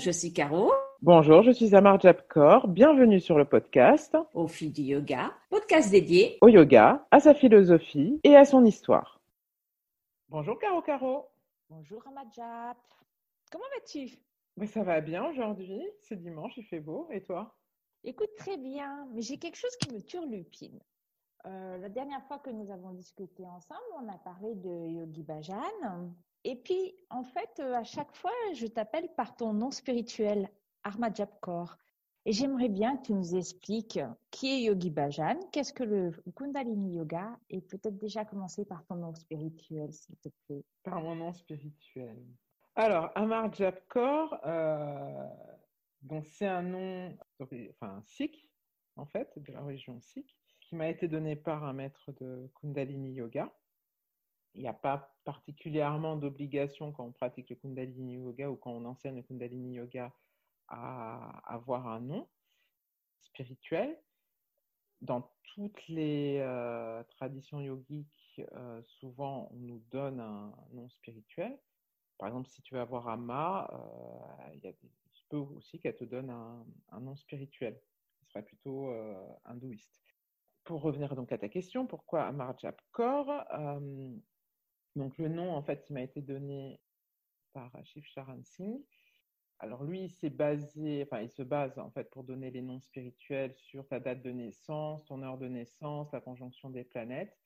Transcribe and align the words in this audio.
je 0.00 0.10
suis 0.10 0.32
Caro. 0.32 0.72
Bonjour, 1.02 1.42
je 1.42 1.50
suis 1.50 1.74
Amar 1.74 2.00
Japkor. 2.00 2.68
Bienvenue 2.68 3.20
sur 3.20 3.36
le 3.36 3.44
podcast 3.44 4.16
Au 4.32 4.48
fil 4.48 4.72
du 4.72 4.80
yoga, 4.80 5.30
podcast 5.50 5.90
dédié 5.90 6.38
au 6.40 6.48
yoga, 6.48 7.06
à 7.10 7.20
sa 7.20 7.34
philosophie 7.34 8.18
et 8.24 8.34
à 8.34 8.46
son 8.46 8.64
histoire. 8.64 9.20
Bonjour 10.30 10.58
Caro 10.58 10.80
Caro. 10.80 11.26
Bonjour 11.68 12.02
Amadjap. 12.08 12.78
Comment 13.52 13.64
vas-tu? 13.76 14.16
Mais 14.56 14.66
ça 14.66 14.82
va 14.82 15.02
bien 15.02 15.26
aujourd'hui. 15.26 15.82
C'est 16.00 16.16
dimanche, 16.16 16.56
il 16.56 16.64
fait 16.64 16.80
beau. 16.80 17.06
Et 17.10 17.22
toi? 17.22 17.54
Écoute 18.02 18.34
très 18.38 18.56
bien, 18.56 19.06
mais 19.12 19.20
j'ai 19.20 19.36
quelque 19.36 19.58
chose 19.58 19.76
qui 19.76 19.92
me 19.92 20.00
turlupine. 20.00 20.80
Euh, 21.44 21.76
la 21.76 21.90
dernière 21.90 22.22
fois 22.22 22.38
que 22.38 22.48
nous 22.48 22.70
avons 22.70 22.92
discuté 22.92 23.46
ensemble, 23.46 23.80
on 24.02 24.08
a 24.08 24.16
parlé 24.16 24.54
de 24.54 24.88
Yogi 24.88 25.22
Bhajan. 25.22 26.14
Et 26.44 26.56
puis, 26.56 26.94
en 27.10 27.24
fait, 27.24 27.60
euh, 27.60 27.74
à 27.74 27.84
chaque 27.84 28.14
fois, 28.14 28.32
je 28.54 28.66
t'appelle 28.66 29.08
par 29.16 29.36
ton 29.36 29.52
nom 29.52 29.70
spirituel, 29.70 30.48
Armajap 30.84 31.40
Kaur. 31.40 31.76
Et 32.26 32.32
j'aimerais 32.32 32.68
bien 32.68 32.96
que 32.96 33.06
tu 33.06 33.12
nous 33.14 33.34
expliques 33.34 34.00
qui 34.30 34.48
est 34.48 34.62
Yogi 34.64 34.90
Bhajan, 34.90 35.40
qu'est-ce 35.52 35.72
que 35.72 35.84
le 35.84 36.12
Kundalini 36.36 36.96
Yoga, 36.96 37.38
et 37.48 37.62
peut-être 37.62 37.96
déjà 37.96 38.26
commencer 38.26 38.66
par 38.66 38.84
ton 38.84 38.96
nom 38.96 39.14
spirituel, 39.14 39.92
s'il 39.92 40.16
te 40.16 40.28
plaît. 40.46 40.64
Par 40.82 41.00
mon 41.00 41.14
nom 41.14 41.32
spirituel. 41.32 42.22
Alors, 42.74 43.10
Amar 43.14 43.52
Japkor, 43.52 44.38
euh, 44.44 45.26
c'est 46.24 46.46
un 46.46 46.62
nom, 46.62 47.16
enfin 47.70 48.02
sikh, 48.04 48.48
en 48.96 49.06
fait, 49.06 49.32
de 49.38 49.52
la 49.52 49.62
religion 49.62 49.98
sikh, 50.00 50.36
qui 50.60 50.76
m'a 50.76 50.88
été 50.88 51.08
donné 51.08 51.36
par 51.36 51.64
un 51.64 51.72
maître 51.72 52.12
de 52.20 52.50
Kundalini 52.60 53.12
Yoga. 53.12 53.50
Il 54.54 54.62
n'y 54.62 54.68
a 54.68 54.74
pas 54.74 55.14
particulièrement 55.24 56.16
d'obligation 56.16 56.92
quand 56.92 57.04
on 57.04 57.12
pratique 57.12 57.50
le 57.50 57.56
Kundalini 57.56 58.14
Yoga 58.14 58.50
ou 58.50 58.56
quand 58.56 58.72
on 58.72 58.84
enseigne 58.84 59.16
le 59.16 59.22
Kundalini 59.22 59.74
Yoga 59.74 60.12
à 60.68 61.40
avoir 61.52 61.86
un 61.86 62.00
nom 62.00 62.28
spirituel. 63.20 63.96
Dans 65.00 65.30
toutes 65.54 65.86
les 65.88 66.38
euh, 66.40 67.02
traditions 67.04 67.60
yogiques, 67.60 68.40
euh, 68.52 68.82
souvent 68.82 69.48
on 69.52 69.56
nous 69.56 69.82
donne 69.90 70.20
un 70.20 70.52
nom 70.72 70.88
spirituel. 70.90 71.58
Par 72.18 72.28
exemple, 72.28 72.48
si 72.48 72.62
tu 72.62 72.74
veux 72.74 72.80
avoir 72.80 73.08
Ama, 73.08 73.68
euh, 73.72 74.52
il, 74.54 74.64
y 74.64 74.68
a 74.68 74.72
des, 74.72 74.90
peut 75.30 75.36
aussi 75.36 75.80
qu'elle 75.80 75.96
te 75.96 76.04
donne 76.04 76.30
un, 76.30 77.00
nom 77.00 77.16
spirituel. 77.16 77.80
Ce 78.20 78.26
serait 78.26 78.42
plutôt 78.42 78.92
hindouiste. 79.44 80.02
Pour 80.64 80.82
revenir 80.82 81.14
donc 81.14 81.30
à 81.30 81.38
ta 81.38 81.48
question, 81.48 81.86
pourquoi 81.86 82.24
Amar 82.24 82.58
Japkor 82.58 83.44
Donc 84.96 85.18
le 85.18 85.28
nom, 85.28 85.52
en 85.54 85.62
fait, 85.62 85.86
il 85.88 85.94
m'a 85.94 86.02
été 86.02 86.20
donné 86.20 86.80
par 87.52 87.70
Shiv 87.84 88.04
Charan 88.04 88.42
Singh 88.42 88.82
alors 89.62 89.84
lui, 89.84 90.04
il 90.04 90.10
s'est 90.10 90.30
basé, 90.30 91.02
enfin, 91.02 91.20
il 91.20 91.28
se 91.28 91.42
base 91.42 91.78
en 91.78 91.90
fait 91.90 92.10
pour 92.10 92.24
donner 92.24 92.50
les 92.50 92.62
noms 92.62 92.80
spirituels 92.80 93.54
sur 93.56 93.86
ta 93.86 94.00
date 94.00 94.22
de 94.22 94.30
naissance, 94.30 95.04
ton 95.04 95.22
heure 95.22 95.36
de 95.36 95.48
naissance, 95.48 96.10
la 96.12 96.20
conjonction 96.22 96.70
des 96.70 96.82
planètes. 96.82 97.36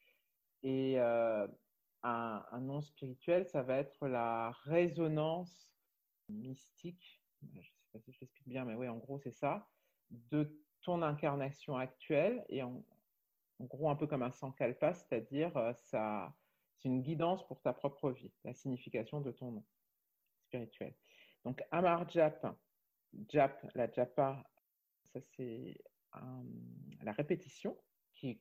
Et 0.62 1.00
euh, 1.00 1.48
un, 2.04 2.60
nom 2.60 2.80
spirituel, 2.80 3.46
ça 3.46 3.62
va 3.62 3.78
être 3.78 4.06
la 4.06 4.52
résonance 4.62 5.74
mystique. 6.28 7.20
Je 7.42 7.58
ne 7.58 7.62
sais 7.62 7.72
pas 7.92 7.98
si 7.98 8.12
je 8.12 8.20
l'explique 8.20 8.48
bien, 8.48 8.64
mais 8.64 8.74
oui, 8.74 8.88
en 8.88 8.98
gros, 8.98 9.18
c'est 9.18 9.32
ça, 9.32 9.68
de 10.10 10.56
ton 10.82 11.02
incarnation 11.02 11.76
actuelle 11.76 12.44
et 12.48 12.62
en, 12.62 12.84
gros 13.58 13.90
un 13.90 13.96
peu 13.96 14.06
comme 14.06 14.22
un 14.22 14.30
sankalpa, 14.30 14.94
c'est-à-dire 14.94 15.56
euh, 15.56 15.72
ça, 15.74 16.32
c'est 16.84 16.90
une 16.90 17.00
guidance 17.00 17.46
pour 17.46 17.62
ta 17.62 17.72
propre 17.72 18.10
vie, 18.10 18.30
la 18.44 18.52
signification 18.52 19.22
de 19.22 19.32
ton 19.32 19.52
nom 19.52 19.64
spirituel. 20.46 20.94
Donc, 21.44 21.64
Amar 21.70 22.06
Jap, 22.10 22.46
Jap, 23.30 23.66
la 23.74 23.90
Japa, 23.90 24.44
ça 25.12 25.20
c'est 25.34 25.78
la 27.02 27.12
répétition 27.12 27.76
qui, 28.12 28.38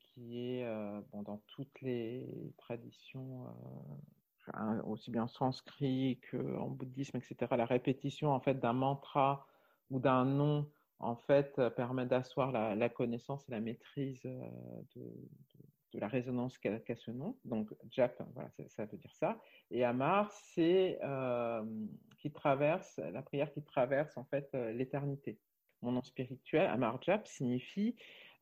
est 0.60 0.66
euh, 0.66 1.02
bon, 1.12 1.24
dans 1.24 1.42
toutes 1.48 1.82
les 1.82 2.54
traditions, 2.58 3.48
euh, 4.58 4.82
aussi 4.84 5.10
bien 5.10 5.24
en 5.24 5.28
sanskrit 5.28 6.20
qu'en 6.30 6.68
bouddhisme, 6.68 7.18
etc. 7.18 7.36
La 7.58 7.66
répétition 7.66 8.32
en 8.32 8.40
fait 8.40 8.56
d'un 8.60 8.74
mantra 8.74 9.48
ou 9.90 10.00
d'un 10.00 10.26
nom 10.26 10.70
en 11.00 11.16
fait 11.16 11.62
permet 11.76 12.06
d'asseoir 12.06 12.52
la, 12.52 12.90
connaissance 12.90 13.48
et 13.48 13.52
la 13.52 13.60
maîtrise 13.60 14.22
euh, 14.26 14.82
de, 14.96 15.14
de 15.94 16.00
la 16.00 16.08
résonance 16.08 16.58
qu'a 16.58 16.96
ce 16.96 17.12
nom. 17.12 17.38
Donc, 17.46 17.74
Jap, 17.90 18.22
ça, 18.68 18.86
veut 18.86 18.98
dire 18.98 19.14
ça. 19.14 19.40
Et 19.72 19.84
Amar, 19.84 20.32
c'est 20.32 21.00
euh, 21.04 21.64
qui 22.18 22.32
traverse, 22.32 22.98
la 22.98 23.22
prière 23.22 23.52
qui 23.52 23.64
traverse 23.64 24.18
en 24.18 24.26
fait 24.26 24.50
euh, 24.56 24.72
l'éternité. 24.72 25.40
Mon 25.82 25.92
nom 25.92 26.04
spirituel, 26.04 26.68
Amar 26.68 27.02
Jap, 27.02 27.28
signifie 27.28 27.96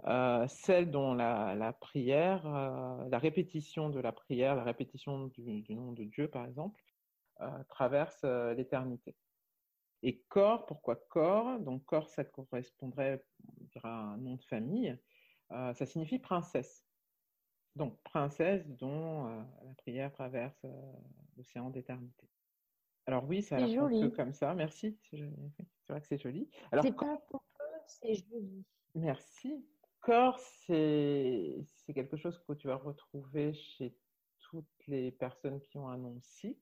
euh, 0.05 0.47
celle 0.47 0.91
dont 0.91 1.13
la, 1.13 1.75
prière, 1.79 2.47
la 2.47 3.19
répétition 3.19 3.89
de 3.89 3.99
la 3.99 4.11
prière, 4.11 4.55
la 4.55 4.63
répétition 4.63 5.27
du, 5.27 5.75
nom 5.75 5.91
de 5.91 6.03
Dieu, 6.03 6.27
par 6.27 6.45
exemple, 6.45 6.81
traverse 7.67 8.23
l'éternité. 8.55 9.15
Et 10.03 10.19
corps, 10.29 10.67
pourquoi 10.67 10.95
corps? 10.95 11.59
Donc 11.59 11.85
corps, 11.85 12.09
ça 12.09 12.23
correspondrait 12.23 13.23
à 13.83 13.89
un 13.89 14.17
nom 14.17 14.35
de 14.35 14.43
famille. 14.43 14.95
ça 15.49 15.85
signifie 15.87 16.19
princesse. 16.19 16.85
Donc, 17.75 18.01
princesse 18.03 18.67
dont 18.67 19.27
euh, 19.27 19.43
la 19.65 19.73
prière 19.75 20.11
traverse 20.11 20.59
euh, 20.65 20.93
l'océan 21.37 21.69
d'éternité. 21.69 22.27
Alors 23.05 23.25
oui, 23.27 23.41
ça 23.41 23.57
a 23.57 23.59
l'air 23.59 23.83
un 23.83 23.89
peu 23.89 24.09
comme 24.11 24.33
ça. 24.33 24.53
Merci. 24.53 24.97
C'est 25.09 25.17
vrai 25.89 26.01
que 26.01 26.07
c'est 26.07 26.17
joli. 26.17 26.49
Alors, 26.71 26.83
c'est 26.83 26.95
pas 26.95 27.21
c'est 27.87 28.13
joli. 28.13 28.65
Merci. 28.95 29.65
Corps, 30.01 30.39
c'est 30.39 31.63
quelque 31.93 32.17
chose 32.17 32.37
que 32.47 32.53
tu 32.53 32.67
vas 32.67 32.75
retrouver 32.75 33.53
chez 33.53 33.95
toutes 34.39 34.87
les 34.87 35.11
personnes 35.11 35.61
qui 35.61 35.77
ont 35.77 35.87
un 35.87 35.97
nom 35.97 36.19
sikh. 36.21 36.57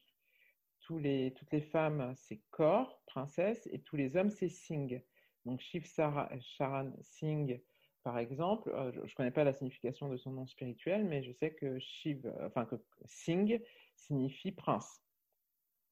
Tous 0.82 0.98
les, 0.98 1.34
toutes 1.36 1.52
les 1.52 1.62
femmes, 1.62 2.14
c'est 2.16 2.42
corps, 2.50 3.02
princesse, 3.06 3.68
et 3.72 3.80
tous 3.82 3.96
les 3.96 4.16
hommes, 4.16 4.32
c'est 4.32 4.50
Singh. 4.50 5.04
Donc, 5.46 5.62
Shiv 5.62 5.86
Sharan 5.86 6.92
Singh, 7.02 7.62
par 8.10 8.18
exemple, 8.18 8.72
euh, 8.72 8.92
je 8.92 9.02
ne 9.02 9.16
connais 9.16 9.30
pas 9.30 9.44
la 9.44 9.54
signification 9.54 10.10
de 10.10 10.18
son 10.18 10.32
nom 10.32 10.48
spirituel, 10.48 11.06
mais 11.06 11.22
je 11.22 11.32
sais 11.32 11.54
que 11.54 11.78
Shiv, 11.78 12.26
euh, 12.26 12.48
enfin 12.48 12.66
que 12.66 12.76
Singh 13.06 13.62
signifie 13.96 14.52
prince. 14.52 15.04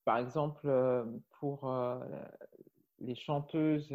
Par 0.04 0.18
exemple, 0.18 0.68
euh, 0.68 1.06
pour 1.40 1.72
les 2.98 3.14
chanteuses 3.14 3.94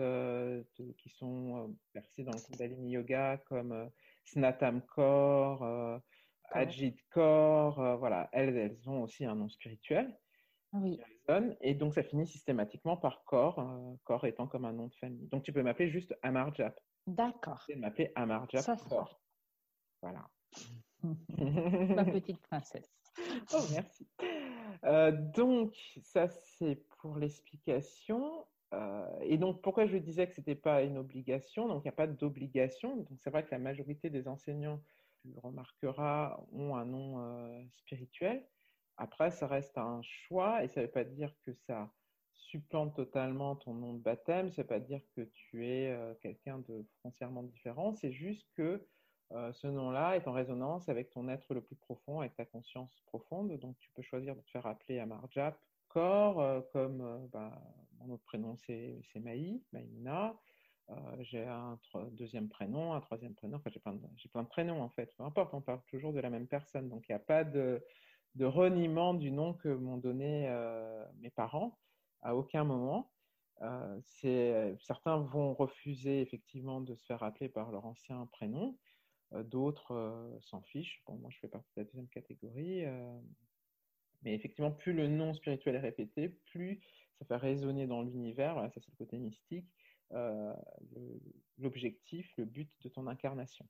qui 0.76 1.08
sont 1.08 1.74
versées 1.92 2.22
dans 2.22 2.30
le 2.30 2.38
Kundalini 2.38 2.92
Yoga 2.92 3.38
comme 3.38 3.90
Snatam 4.24 4.82
Kaur, 4.82 6.00
Ajit 6.52 6.94
Kaur, 7.10 7.96
voilà, 7.98 8.28
elles, 8.30 8.56
elles 8.56 8.88
ont 8.88 9.02
aussi 9.02 9.24
un 9.24 9.34
nom 9.34 9.48
spirituel. 9.48 10.16
Oui. 10.74 11.00
Et 11.60 11.74
donc, 11.74 11.94
ça 11.94 12.04
finit 12.04 12.28
systématiquement 12.28 12.96
par 12.96 13.24
Kaur, 13.24 13.98
Kaur 14.04 14.24
étant 14.26 14.46
comme 14.46 14.64
un 14.64 14.72
nom 14.72 14.86
de 14.86 14.94
famille. 14.94 15.26
Donc, 15.26 15.42
tu 15.42 15.52
peux 15.52 15.64
m'appeler 15.64 15.90
juste 15.90 16.16
Amarjap. 16.22 16.78
D'accord. 17.06 17.64
Elle 17.68 17.80
m'appelait 17.80 18.12
Amarja. 18.14 18.60
Ça 18.60 18.76
Voilà. 20.00 20.28
Ma 21.02 22.04
petite 22.04 22.40
princesse. 22.42 22.90
Oh, 23.54 23.62
merci. 23.72 24.08
Euh, 24.84 25.12
donc, 25.12 25.74
ça, 26.02 26.28
c'est 26.28 26.76
pour 26.98 27.16
l'explication. 27.16 28.46
Euh, 28.72 29.06
et 29.20 29.36
donc, 29.36 29.60
pourquoi 29.62 29.86
je 29.86 29.98
disais 29.98 30.26
que 30.26 30.34
ce 30.34 30.40
n'était 30.40 30.54
pas 30.54 30.82
une 30.82 30.96
obligation? 30.96 31.68
Donc, 31.68 31.82
il 31.84 31.88
n'y 31.88 31.92
a 31.92 31.96
pas 31.96 32.06
d'obligation. 32.06 32.96
Donc, 32.96 33.08
c'est 33.18 33.30
vrai 33.30 33.44
que 33.44 33.50
la 33.50 33.58
majorité 33.58 34.08
des 34.08 34.28
enseignants, 34.28 34.82
tu 35.20 35.28
le 35.28 35.38
remarqueras, 35.40 36.40
ont 36.52 36.74
un 36.74 36.86
nom 36.86 37.20
euh, 37.20 37.62
spirituel. 37.70 38.46
Après, 38.96 39.30
ça 39.30 39.46
reste 39.46 39.76
un 39.78 40.00
choix 40.02 40.64
et 40.64 40.68
ça 40.68 40.80
ne 40.80 40.86
veut 40.86 40.92
pas 40.92 41.04
dire 41.04 41.34
que 41.44 41.52
ça 41.52 41.90
supplante 42.52 42.94
totalement 42.94 43.56
ton 43.56 43.72
nom 43.72 43.94
de 43.94 44.02
baptême, 44.02 44.48
veut 44.48 44.64
pas 44.64 44.78
dire 44.78 45.00
que 45.16 45.22
tu 45.22 45.66
es 45.66 45.90
euh, 45.90 46.14
quelqu'un 46.20 46.58
de 46.68 46.86
foncièrement 47.00 47.42
différent, 47.42 47.94
c'est 47.94 48.12
juste 48.12 48.46
que 48.54 48.86
euh, 49.32 49.52
ce 49.54 49.66
nom-là 49.66 50.16
est 50.16 50.28
en 50.28 50.32
résonance 50.32 50.90
avec 50.90 51.08
ton 51.10 51.28
être 51.28 51.54
le 51.54 51.62
plus 51.62 51.76
profond, 51.76 52.20
avec 52.20 52.36
ta 52.36 52.44
conscience 52.44 53.00
profonde. 53.06 53.58
Donc 53.58 53.78
tu 53.78 53.90
peux 53.94 54.02
choisir 54.02 54.36
de 54.36 54.42
te 54.42 54.50
faire 54.50 54.66
appeler 54.66 54.98
Amarjap 54.98 55.58
Kor, 55.88 56.40
euh, 56.40 56.60
comme 56.74 57.26
bah, 57.32 57.58
mon 57.98 58.12
autre 58.12 58.24
prénom 58.24 58.54
c'est 58.58 59.00
Maï, 59.16 59.62
Maïna. 59.72 60.34
j'ai 61.20 61.44
un 61.44 61.78
deuxième 62.10 62.50
prénom, 62.50 62.92
un 62.92 63.00
troisième 63.00 63.34
prénom, 63.34 63.56
enfin 63.56 63.70
j'ai 63.70 63.80
plein, 64.28 64.42
de 64.42 64.48
prénoms 64.48 64.82
en 64.82 64.90
fait, 64.90 65.10
peu 65.16 65.24
importe, 65.24 65.54
on 65.54 65.62
parle 65.62 65.80
toujours 65.86 66.12
de 66.12 66.20
la 66.20 66.28
même 66.28 66.48
personne. 66.48 66.90
Donc 66.90 67.08
il 67.08 67.12
n'y 67.12 67.16
a 67.16 67.26
pas 67.34 67.44
de 67.44 67.80
reniement 68.38 69.14
du 69.14 69.30
nom 69.30 69.54
que 69.54 69.68
m'ont 69.68 69.96
donné 69.96 70.50
mes 71.22 71.30
parents 71.30 71.78
à 72.22 72.34
aucun 72.34 72.64
moment. 72.64 73.12
Euh, 73.62 74.74
certains 74.80 75.18
vont 75.18 75.54
refuser 75.54 76.20
effectivement 76.20 76.80
de 76.80 76.94
se 76.94 77.04
faire 77.04 77.22
appeler 77.22 77.48
par 77.48 77.70
leur 77.70 77.86
ancien 77.86 78.26
prénom, 78.32 78.76
euh, 79.32 79.44
d'autres 79.44 79.92
euh, 79.92 80.40
s'en 80.40 80.62
fichent. 80.62 81.02
Bon, 81.06 81.16
moi, 81.16 81.30
je 81.30 81.38
fais 81.38 81.48
partie 81.48 81.70
de 81.76 81.82
la 81.82 81.84
deuxième 81.84 82.08
catégorie. 82.08 82.84
mais 84.22 84.34
effectivement, 84.34 84.72
plus 84.72 84.92
le 84.92 85.08
nom 85.08 85.34
spirituel 85.34 85.76
est 85.76 85.80
répété, 85.80 86.28
plus 86.28 86.80
ça 87.18 87.24
fait 87.24 87.36
résonner 87.36 87.86
dans 87.86 88.02
l'univers, 88.02 88.56
ça 88.72 88.80
c'est 88.80 88.90
le 88.90 88.96
côté 88.96 89.18
mystique, 89.18 89.68
l'objectif, 91.58 92.32
le, 92.36 92.44
but 92.44 92.70
de 92.82 92.88
ton 92.88 93.06
incarnation. 93.06 93.66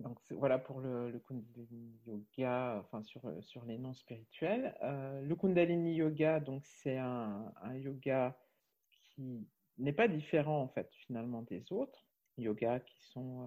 Donc 0.00 0.18
voilà 0.30 0.58
pour 0.58 0.80
le, 0.80 1.22
Kundalini 1.26 2.00
Yoga, 2.06 2.78
enfin 2.80 3.02
sur, 3.02 3.20
sur 3.42 3.64
les 3.64 3.78
noms 3.78 3.94
spirituels. 3.94 4.74
le 4.82 5.34
Kundalini 5.34 5.94
Yoga, 5.94 6.40
donc 6.40 6.64
c'est 6.64 6.96
un, 6.96 7.52
un, 7.62 7.74
yoga 7.76 8.36
qui 8.90 9.46
n'est 9.78 9.92
pas 9.92 10.08
différent 10.08 10.62
en 10.62 10.68
fait 10.68 10.88
finalement 11.06 11.42
des 11.42 11.70
autres 11.72 12.06
yogas 12.38 12.80
qui 12.80 12.98
sont 13.10 13.46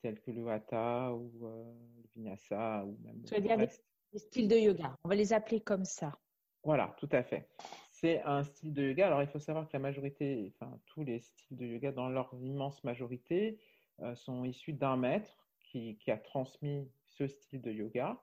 tels 0.00 0.20
que 0.20 0.30
le 0.30 0.48
Hatha 0.48 1.12
ou 1.12 1.32
le 1.40 2.08
Vinyasa 2.14 2.84
ou 2.84 2.98
même. 3.04 3.22
Tu 3.24 3.34
veux 3.34 3.40
dire 3.40 3.56
les 3.56 4.18
styles 4.18 4.48
de 4.48 4.56
yoga, 4.56 4.96
on 5.04 5.08
va 5.08 5.14
les 5.14 5.32
appeler 5.32 5.60
comme 5.60 5.84
ça. 5.84 6.18
Voilà, 6.64 6.94
tout 6.98 7.08
à 7.12 7.22
fait. 7.22 7.48
C'est 7.90 8.22
un 8.22 8.42
style 8.44 8.72
de 8.72 8.82
yoga. 8.82 9.06
Alors, 9.06 9.22
il 9.22 9.28
faut 9.28 9.38
savoir 9.38 9.66
que 9.66 9.72
la 9.72 9.78
majorité, 9.78 10.52
enfin, 10.54 10.78
tous 10.86 11.02
les 11.04 11.20
styles 11.20 11.56
de 11.56 11.66
yoga, 11.66 11.92
dans 11.92 12.08
leur 12.08 12.32
immense 12.34 12.82
majorité, 12.84 13.58
euh, 14.00 14.14
sont 14.14 14.44
issus 14.44 14.72
d'un 14.72 14.96
maître 14.96 15.41
qui, 15.72 16.10
a 16.10 16.16
transmis 16.16 16.90
ce 17.06 17.26
style 17.26 17.62
de 17.62 17.72
yoga. 17.72 18.22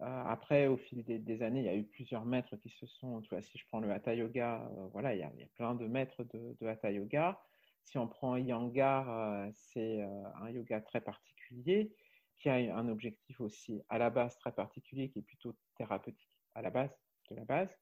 Euh, 0.00 0.22
après, 0.26 0.66
au 0.68 0.76
fil 0.76 1.04
des, 1.04 1.42
années, 1.42 1.60
il 1.60 1.66
y 1.66 1.68
a 1.68 1.74
eu 1.74 1.84
plusieurs 1.84 2.24
maîtres 2.24 2.56
qui 2.56 2.70
se 2.70 2.86
sont. 2.86 3.20
Tu 3.22 3.42
si 3.42 3.58
je 3.58 3.66
prends 3.66 3.80
le 3.80 3.90
Hatha 3.90 4.14
Yoga, 4.14 4.62
euh, 4.62 4.86
voilà, 4.92 5.14
il 5.14 5.20
y, 5.20 5.22
a, 5.22 5.30
plein 5.54 5.74
de 5.74 5.86
maîtres 5.86 6.24
de, 6.24 6.66
Hatha 6.66 6.90
Yoga. 6.90 7.40
Si 7.82 7.98
on 7.98 8.06
prend 8.06 8.36
Iyengar, 8.36 9.50
c'est 9.54 10.02
un 10.02 10.50
yoga 10.50 10.82
très 10.82 11.00
particulier 11.00 11.90
qui 12.36 12.50
a 12.50 12.54
un 12.54 12.88
objectif 12.88 13.40
aussi 13.40 13.82
à 13.88 13.96
la 13.96 14.10
base 14.10 14.36
très 14.38 14.52
particulier 14.52 15.08
qui 15.08 15.20
est 15.20 15.22
plutôt 15.22 15.56
thérapeutique 15.76 16.30
à 16.54 16.60
la 16.60 16.70
base 16.70 16.94
de 17.30 17.36
la 17.36 17.44
base. 17.44 17.74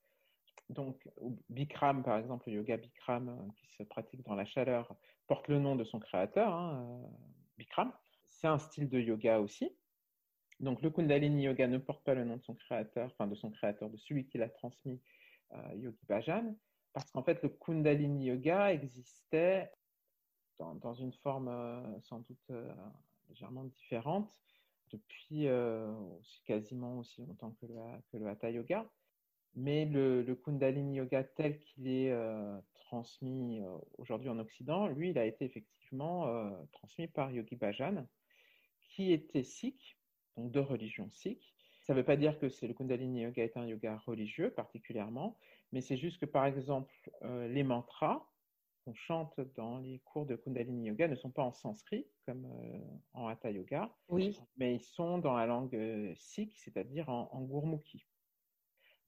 Donc, 0.70 1.08
Bikram, 1.48 2.02
par 2.02 2.18
exemple, 2.18 2.48
le 2.50 2.56
yoga 2.56 2.76
Bikram 2.76 3.28
euh, 3.28 3.52
qui 3.56 3.68
se 3.76 3.82
pratique 3.84 4.24
dans 4.24 4.34
la 4.34 4.44
chaleur, 4.44 4.94
porte 5.28 5.48
le 5.48 5.58
nom 5.58 5.76
de 5.76 5.84
son 5.84 6.00
créateur, 6.00 6.52
hein, 6.52 6.84
euh, 6.84 7.08
Bikram. 7.58 7.92
Un 8.46 8.58
style 8.58 8.88
de 8.88 9.00
yoga 9.00 9.40
aussi. 9.40 9.76
Donc, 10.60 10.80
le 10.80 10.90
Kundalini 10.90 11.42
Yoga 11.42 11.66
ne 11.66 11.76
porte 11.76 12.02
pas 12.04 12.14
le 12.14 12.24
nom 12.24 12.36
de 12.36 12.42
son 12.42 12.54
créateur, 12.54 13.10
enfin 13.12 13.26
de 13.26 13.34
son 13.34 13.50
créateur, 13.50 13.90
de 13.90 13.96
celui 13.98 14.26
qui 14.26 14.38
l'a 14.38 14.48
transmis, 14.48 15.02
euh, 15.52 15.74
Yogi 15.74 16.06
Bhajan, 16.08 16.56
parce 16.94 17.10
qu'en 17.10 17.22
fait, 17.22 17.42
le 17.42 17.50
Kundalini 17.50 18.26
Yoga 18.26 18.72
existait 18.72 19.70
dans, 20.58 20.94
une 20.94 21.12
forme 21.12 21.50
sans 22.04 22.20
doute 22.20 22.50
légèrement 23.28 23.64
différente 23.64 24.32
depuis 24.90 25.50
aussi, 25.50 26.42
quasiment 26.44 27.00
aussi 27.00 27.26
longtemps 27.26 27.50
que 27.60 27.66
le, 27.66 27.74
que 28.10 28.16
le 28.16 28.26
Hatha 28.26 28.50
Yoga. 28.50 28.90
Mais 29.56 29.86
le, 29.86 30.34
Kundalini 30.34 30.96
Yoga 30.96 31.24
tel 31.24 31.58
qu'il 31.58 31.88
est 31.88 32.12
euh, 32.12 32.60
transmis 32.74 33.62
euh, 33.62 33.78
aujourd'hui 33.96 34.28
en 34.28 34.38
Occident, 34.38 34.86
lui, 34.86 35.10
il 35.10 35.18
a 35.18 35.24
été 35.24 35.46
effectivement 35.46 36.28
euh, 36.28 36.50
transmis 36.72 37.08
par 37.08 37.30
Yogi 37.30 37.56
Bhajan, 37.56 38.06
qui 38.96 39.12
était 39.12 39.42
sikh, 39.42 39.98
donc 40.36 40.50
de 40.50 40.60
religion 40.60 41.10
sikh. 41.10 41.54
Ça 41.82 41.92
ne 41.92 41.98
veut 41.98 42.04
pas 42.04 42.16
dire 42.16 42.38
que 42.38 42.48
c'est 42.48 42.66
le 42.66 42.72
Kundalini 42.72 43.22
Yoga 43.22 43.44
est 43.44 43.56
un 43.58 43.66
yoga 43.66 43.96
religieux 44.06 44.50
particulièrement, 44.50 45.38
mais 45.70 45.82
c'est 45.82 45.98
juste 45.98 46.18
que 46.18 46.26
par 46.26 46.46
exemple 46.46 46.92
les 47.22 47.62
mantras 47.62 48.26
qu'on 48.84 48.94
chante 48.94 49.38
dans 49.54 49.78
les 49.78 50.00
cours 50.00 50.26
de 50.26 50.34
Kundalini 50.34 50.88
Yoga 50.88 51.06
ne 51.08 51.14
sont 51.14 51.30
pas 51.30 51.42
en 51.42 51.52
sanskrit 51.52 52.06
comme 52.24 52.50
en 53.12 53.28
Hatha 53.28 53.50
Yoga, 53.50 53.94
oui. 54.08 54.36
mais 54.56 54.74
ils 54.74 54.82
sont 54.82 55.18
dans 55.18 55.36
la 55.36 55.46
langue 55.46 56.14
sikh, 56.16 56.56
c'est-à-dire 56.56 57.08
en, 57.08 57.28
en 57.32 57.42
Gurmukhi. 57.42 58.04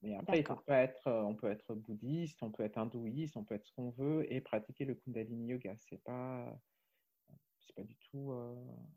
Mais 0.01 0.15
après, 0.15 0.43
peut 0.43 0.55
pas 0.65 0.81
être, 0.83 1.07
euh, 1.07 1.21
on 1.23 1.35
peut 1.35 1.51
être 1.51 1.75
bouddhiste, 1.75 2.41
on 2.41 2.51
peut 2.51 2.63
être 2.63 2.77
hindouiste, 2.77 3.35
on 3.35 3.43
peut 3.43 3.55
être 3.55 3.65
ce 3.65 3.73
qu'on 3.73 3.89
veut 3.89 4.31
et 4.31 4.39
pratiquer 4.39 4.85
le 4.85 4.95
Kundalini 4.95 5.47
Yoga. 5.47 5.75
C'est 5.77 6.01
pas, 6.03 6.57
c'est 7.69 7.75
pas 7.75 7.87
du 7.87 7.95
tout 8.11 8.31
euh, 8.31 8.55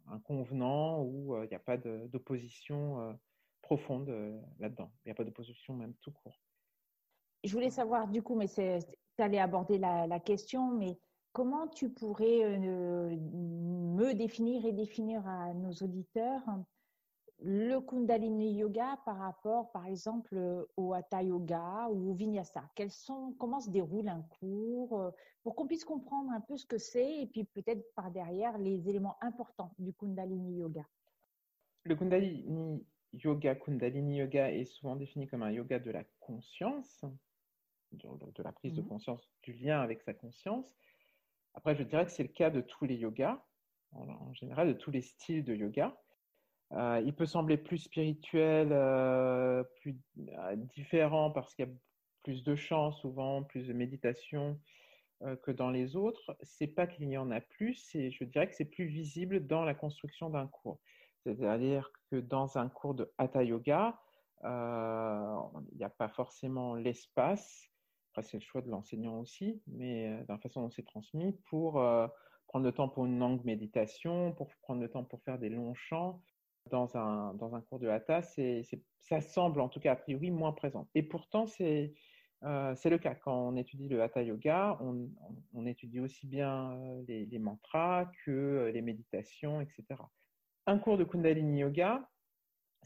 un 0.09 0.19
convenant 0.21 1.03
où 1.03 1.35
euh, 1.35 1.45
il 1.45 1.49
n'y 1.49 1.55
a 1.55 1.61
pas 1.61 1.77
d'opposition 1.77 3.19
profonde 3.61 4.09
là-dedans. 4.59 4.91
Il 5.05 5.09
n'y 5.09 5.13
a 5.13 5.15
pas 5.15 5.25
d'opposition 5.25 5.75
même 5.75 5.95
tout 6.01 6.13
court. 6.13 6.41
Je 7.45 7.53
voulais 7.53 7.71
savoir 7.71 8.09
du 8.09 8.23
coup, 8.23 8.35
mais 8.35 8.49
tu 8.49 8.63
allais 9.19 9.39
aborder 9.39 9.79
la, 9.79 10.07
la, 10.07 10.21
question, 10.21 10.71
mais 10.71 10.99
comment 11.33 11.69
tu 11.69 11.91
pourrais 11.91 12.59
me 12.59 14.15
définir 14.15 14.65
et 14.65 14.73
définir 14.73 15.27
à 15.27 15.53
nos 15.55 15.73
auditeurs 15.73 16.43
le 17.45 17.81
Kundalini 17.81 18.55
Yoga 18.55 18.99
par 19.05 19.19
rapport, 19.19 19.73
par 19.73 19.87
exemple, 19.87 20.67
au 20.77 20.93
Hatha 20.93 21.23
Yoga 21.23 21.89
ou 21.91 22.11
au 22.11 22.15
Vinyasa? 22.15 22.63
Quels 22.75 22.91
sont, 22.91 23.35
Comment 23.39 23.61
se 23.61 23.71
déroule 23.71 24.09
un 24.09 24.23
cours 24.23 25.01
euh, 25.01 25.11
pour 25.43 25.57
qu'on 25.57 25.67
puisse 25.67 25.85
comprendre 25.85 26.31
un 26.31 26.41
peu 26.41 26.57
ce 26.57 26.67
que 26.67 26.79
c'est 26.79 27.23
et 27.23 27.27
puis 27.27 27.45
peut-être 27.45 27.85
par 27.95 28.11
derrière 28.11 28.59
les 28.59 28.89
éléments 28.89 29.17
importants 29.21 29.75
du 29.79 29.93
Kundalini 29.93 30.59
Yoga? 30.59 30.87
Le 31.85 31.97
Kundalini 31.97 32.87
Yoga, 33.13 33.57
Kundalini 33.57 34.19
Yoga 34.19 34.53
est 34.53 34.65
souvent 34.65 34.97
défini 34.97 35.27
comme 35.27 35.43
un 35.43 35.51
yoga 35.51 35.79
de 35.79 35.91
la 35.91 36.05
conscience, 36.21 37.05
de, 37.91 38.43
la 38.43 38.53
prise 38.53 38.75
de 38.75 38.83
mmh 38.83 38.87
conscience, 38.87 39.29
du 39.43 39.53
lien 39.55 39.81
avec 39.81 40.03
sa 40.03 40.15
conscience. 40.15 40.77
Après, 41.55 41.75
je 41.75 41.83
dirais 41.83 42.07
que 42.07 42.13
c'est 42.13 42.23
le 42.23 42.31
cas 42.31 42.51
de 42.51 42.61
tous 42.61 42.85
les 42.85 42.97
yogas, 42.97 43.45
en 43.91 44.33
général, 44.33 44.69
de 44.69 44.73
tous 44.73 44.91
les 44.91 45.03
styles 45.03 45.45
de 45.45 45.55
yoga. 45.55 46.02
Euh, 46.75 47.03
il 47.05 47.15
peut 47.15 47.27
sembler 47.27 47.59
plus 47.59 47.79
spirituel, 47.79 48.69
euh, 48.73 49.63
plus 49.81 49.97
euh, 50.19 50.57
différent 50.57 51.31
parce 51.31 51.55
qu'il 51.55 51.67
y 51.67 51.69
a 51.69 51.73
plus 52.23 52.45
de 52.45 52.55
chants 52.55 52.93
souvent, 52.93 53.43
plus 53.43 53.67
de 53.67 53.73
méditation 53.73 54.61
que 55.45 55.53
dans 55.53 55.71
les 55.71 55.95
autres. 55.95 56.37
C'est 56.43 56.67
pas 56.67 56.89
qu'il 56.89 57.09
y 57.09 57.17
en 57.17 57.31
a 57.31 57.41
plus, 57.41 57.93
je 57.95 58.25
dirais 58.25 58.49
que 58.49 58.57
c'est 58.57 58.65
plus 58.65 58.87
visible 58.87 59.47
dans 59.47 59.65
la 59.65 59.73
construction 59.73 60.31
d'un 60.31 60.49
cours. 60.49 60.81
C'est-à-dire 61.25 61.93
que 62.11 62.17
dans 62.17 62.59
un 62.59 62.69
cours 62.69 62.95
de 62.95 63.13
Hatha 63.19 63.45
Yoga, 63.45 64.01
il 64.43 65.77
n'y 65.77 65.85
a 65.85 65.91
pas 65.97 66.09
forcément 66.09 66.75
l'espace, 66.75 67.71
après 68.11 68.25
c'est 68.25 68.37
le 68.37 68.43
choix 68.43 68.63
de 68.63 68.69
l'enseignant 68.69 69.21
aussi, 69.21 69.63
mais 69.69 70.25
dans 70.27 70.35
la 70.35 70.41
façon 70.41 70.63
dont 70.63 70.71
c'est 70.71 70.85
transmis, 70.85 71.33
pour 71.45 71.75
prendre 72.49 72.65
le 72.65 72.73
temps 72.73 72.89
pour 72.89 73.07
une 73.07 73.21
longue 73.21 73.45
méditation, 73.45 74.33
pour 74.33 74.49
prendre 74.63 74.81
le 74.81 74.91
temps 74.91 75.05
pour 75.05 75.23
faire 75.23 75.39
des 75.39 75.51
longs 75.51 75.75
chants, 75.75 76.21
dans 76.71 76.97
un, 76.97 77.61
cours 77.63 77.79
de 77.79 77.89
hatha, 77.89 78.23
ça 78.23 79.21
semble 79.21 79.61
en 79.61 79.69
tout 79.69 79.81
cas 79.81 79.93
a 79.93 79.97
priori 79.97 80.31
moins 80.31 80.53
présent. 80.53 80.89
Et 80.95 81.03
pourtant, 81.03 81.47
c'est, 81.47 81.93
euh, 82.45 82.75
le 82.85 82.99
cas. 82.99 83.15
Quand 83.15 83.49
on 83.49 83.57
étudie 83.57 83.89
le 83.89 84.03
hatha 84.03 84.23
yoga, 84.23 84.79
on, 84.81 85.67
étudie 85.67 86.01
aussi 86.01 86.27
bien 86.27 86.73
euh, 86.73 87.03
les, 87.07 87.39
mantras 87.39 88.11
que 88.25 88.31
euh, 88.31 88.73
les 88.73 88.83
méditations, 88.83 89.61
etc. 89.61 89.85
Un 90.67 90.79
cours 90.79 90.99
de 90.99 91.05
Kundalini 91.05 91.61
Yoga, 91.61 92.09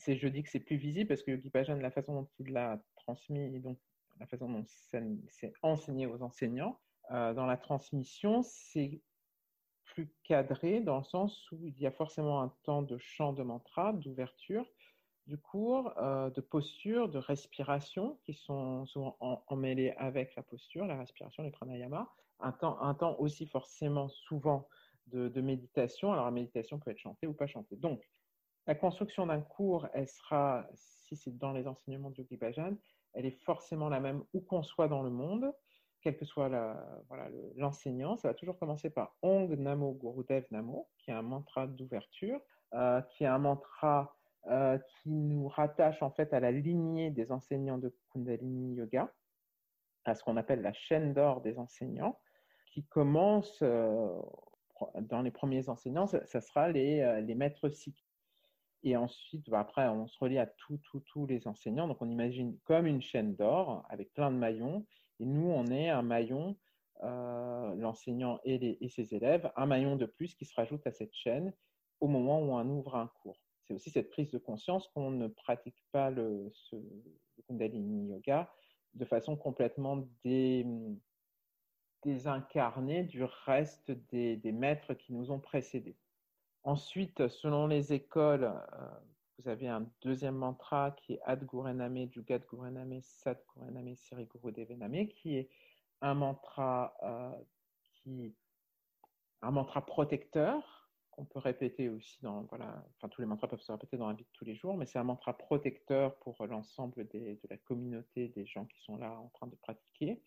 je 0.06 0.28
dis 0.28 0.42
que 0.42 0.50
c'est 0.50 0.60
plus 0.60 0.76
visible 0.76 1.08
parce 1.08 1.22
que 1.22 1.30
Yogi 1.30 1.50
Bhajan, 1.50 1.76
la 1.76 1.90
façon 1.90 2.14
dont 2.14 2.28
il 2.38 2.52
l'a 2.52 2.82
transmis, 2.96 3.60
donc 3.60 3.78
la 4.18 4.26
façon 4.26 4.48
dont 4.48 4.64
c'est 4.66 5.52
enseigné 5.62 6.06
aux 6.06 6.22
enseignants, 6.22 6.78
dans 7.10 7.46
la 7.46 7.56
transmission, 7.56 8.42
c'est 8.42 9.00
cadré 10.24 10.80
dans 10.80 10.98
le 10.98 11.04
sens 11.04 11.50
où 11.52 11.66
il 11.66 11.78
y 11.78 11.86
a 11.86 11.90
forcément 11.90 12.42
un 12.42 12.52
temps 12.62 12.82
de 12.82 12.98
chant 12.98 13.32
de 13.32 13.42
mantra, 13.42 13.92
d'ouverture 13.92 14.66
du 15.26 15.38
cours, 15.38 15.92
euh, 15.98 16.30
de 16.30 16.40
posture, 16.40 17.08
de 17.08 17.18
respiration 17.18 18.18
qui 18.24 18.34
sont 18.34 18.86
souvent 18.86 19.16
emmêlés 19.48 19.92
avec 19.98 20.34
la 20.36 20.42
posture, 20.42 20.86
la 20.86 20.98
respiration, 20.98 21.42
les 21.42 21.50
pranayama. 21.50 22.08
Un 22.38 22.52
temps, 22.52 22.80
un 22.80 22.94
temps 22.94 23.16
aussi 23.18 23.46
forcément 23.46 24.08
souvent 24.08 24.68
de, 25.06 25.40
méditation. 25.40 26.12
Alors 26.12 26.26
la 26.26 26.30
méditation 26.30 26.78
peut 26.78 26.90
être 26.90 26.98
chantée 26.98 27.26
ou 27.26 27.32
pas 27.32 27.46
chantée. 27.46 27.76
Donc 27.76 28.02
la 28.66 28.74
construction 28.74 29.26
d'un 29.26 29.40
cours, 29.40 29.88
elle 29.94 30.08
sera, 30.08 30.66
si 30.74 31.16
c'est 31.16 31.36
dans 31.36 31.52
les 31.52 31.66
enseignements 31.66 32.10
de 32.10 32.18
Yogi 32.18 32.36
Bhajan, 32.36 32.76
elle 33.14 33.26
est 33.26 33.42
forcément 33.44 33.88
la 33.88 34.00
même 34.00 34.22
où 34.34 34.40
qu'on 34.40 34.62
soit 34.62 34.88
dans 34.88 35.02
le 35.02 35.10
monde 35.10 35.52
quel 36.06 36.16
que 36.16 36.24
soit 36.24 36.48
l'enseignant, 37.56 38.16
ça 38.16 38.28
va 38.28 38.34
toujours 38.34 38.56
commencer 38.56 38.90
par 38.90 39.16
Ong 39.22 39.50
Namo 39.58 39.92
Gurudev 39.94 40.46
Namo, 40.52 40.86
qui 40.98 41.10
est 41.10 41.14
un 41.14 41.22
mantra 41.22 41.66
d'ouverture, 41.66 42.40
euh, 42.74 43.00
qui 43.10 43.24
est 43.24 43.26
un 43.26 43.40
mantra 43.40 44.14
euh, 44.46 44.78
qui 44.78 45.10
nous 45.10 45.48
rattache 45.48 46.04
en 46.04 46.10
fait 46.12 46.32
à 46.32 46.38
la 46.38 46.52
lignée 46.52 47.10
des 47.10 47.32
enseignants 47.32 47.78
de 47.78 47.92
Kundalini 48.12 48.74
Yoga, 48.74 49.12
à 50.04 50.14
ce 50.14 50.22
qu'on 50.22 50.36
appelle 50.36 50.62
la 50.62 50.72
chaîne 50.72 51.12
d'or 51.12 51.40
des 51.40 51.58
enseignants, 51.58 52.20
qui 52.72 52.84
commence 52.84 53.58
euh, 53.62 54.08
dans 55.00 55.22
les 55.22 55.32
premiers 55.32 55.68
enseignants, 55.68 56.06
ça, 56.06 56.40
sera 56.40 56.68
les, 56.68 57.34
maîtres 57.34 57.68
sikhs. 57.68 58.06
Et 58.84 58.96
ensuite, 58.96 59.50
bah, 59.50 59.58
après, 59.58 59.88
on 59.88 60.06
se 60.06 60.16
relie 60.20 60.38
à 60.38 60.46
tous 60.46 61.26
les 61.26 61.48
enseignants. 61.48 61.88
Donc, 61.88 62.00
on 62.00 62.08
imagine 62.08 62.56
comme 62.62 62.86
une 62.86 63.02
chaîne 63.02 63.34
d'or 63.34 63.84
avec 63.88 64.14
plein 64.14 64.30
de 64.30 64.36
maillons 64.36 64.86
et 65.20 65.24
nous, 65.24 65.48
on 65.48 65.66
est 65.66 65.88
un 65.88 66.02
maillon, 66.02 66.56
euh, 67.02 67.74
l'enseignant 67.76 68.40
et, 68.44 68.88
ses 68.88 69.14
élèves, 69.14 69.50
un 69.56 69.66
maillon 69.66 69.96
de 69.96 70.06
plus 70.06 70.34
qui 70.34 70.44
se 70.44 70.54
rajoute 70.54 70.86
à 70.86 70.92
cette 70.92 71.14
chaîne 71.14 71.52
au 72.00 72.08
moment 72.08 72.40
où 72.40 72.52
on 72.52 72.68
ouvre 72.68 72.96
un 72.96 73.08
cours. 73.22 73.38
C'est 73.64 73.74
aussi 73.74 73.90
cette 73.90 74.10
prise 74.10 74.30
de 74.30 74.38
conscience 74.38 74.88
qu'on 74.88 75.10
ne 75.10 75.28
pratique 75.28 75.82
pas 75.92 76.10
le, 76.10 76.50
Kundalini 77.48 78.08
Yoga 78.08 78.50
de 78.94 79.04
façon 79.04 79.36
complètement 79.36 80.08
désincarnée 82.04 83.04
du 83.04 83.24
reste 83.44 83.90
des, 84.10 84.52
maîtres 84.52 84.94
qui 84.94 85.12
nous 85.12 85.30
ont 85.30 85.40
précédés. 85.40 85.96
Ensuite, 86.62 87.28
selon 87.28 87.66
les 87.66 87.92
écoles, 87.92 88.44
euh, 88.44 88.88
vous 89.38 89.48
avez 89.48 89.68
un 89.68 89.86
deuxième 90.02 90.36
mantra 90.36 90.92
qui 90.92 91.14
est 91.14 91.20
Ad 91.24 91.44
Gurename, 91.44 92.10
Jugat 92.10 92.38
Gurename, 92.38 93.00
Sat 93.02 93.42
Gurename, 93.54 93.94
Siri 93.96 94.26
Guru 94.26 94.52
Devename, 94.52 95.08
qui 95.08 95.36
est 95.36 95.50
un 96.00 96.14
mantra 96.14 96.94
euh, 97.02 97.32
qui 97.82 98.34
un 99.42 99.50
mantra 99.50 99.84
protecteur 99.84 100.86
qu'on 101.10 101.24
peut 101.24 101.38
répéter 101.38 101.88
aussi 101.88 102.18
dans 102.22 102.42
voilà, 102.42 102.84
enfin 102.96 103.08
tous 103.08 103.22
les 103.22 103.26
mantras 103.26 103.48
peuvent 103.48 103.60
se 103.60 103.72
répéter 103.72 103.96
dans 103.96 104.08
la 104.08 104.14
vie 104.14 104.24
de 104.24 104.28
tous 104.34 104.44
les 104.44 104.54
jours, 104.54 104.76
mais 104.76 104.84
c'est 104.84 104.98
un 104.98 105.04
mantra 105.04 105.36
protecteur 105.36 106.16
pour 106.16 106.46
l'ensemble 106.46 107.08
de 107.08 107.38
la 107.48 107.56
communauté 107.56 108.28
des 108.28 108.44
gens 108.44 108.66
qui 108.66 108.78
sont 108.82 108.96
là 108.96 109.12
en 109.12 109.28
train 109.28 109.46
de 109.46 109.56
pratiquer. 109.56 110.20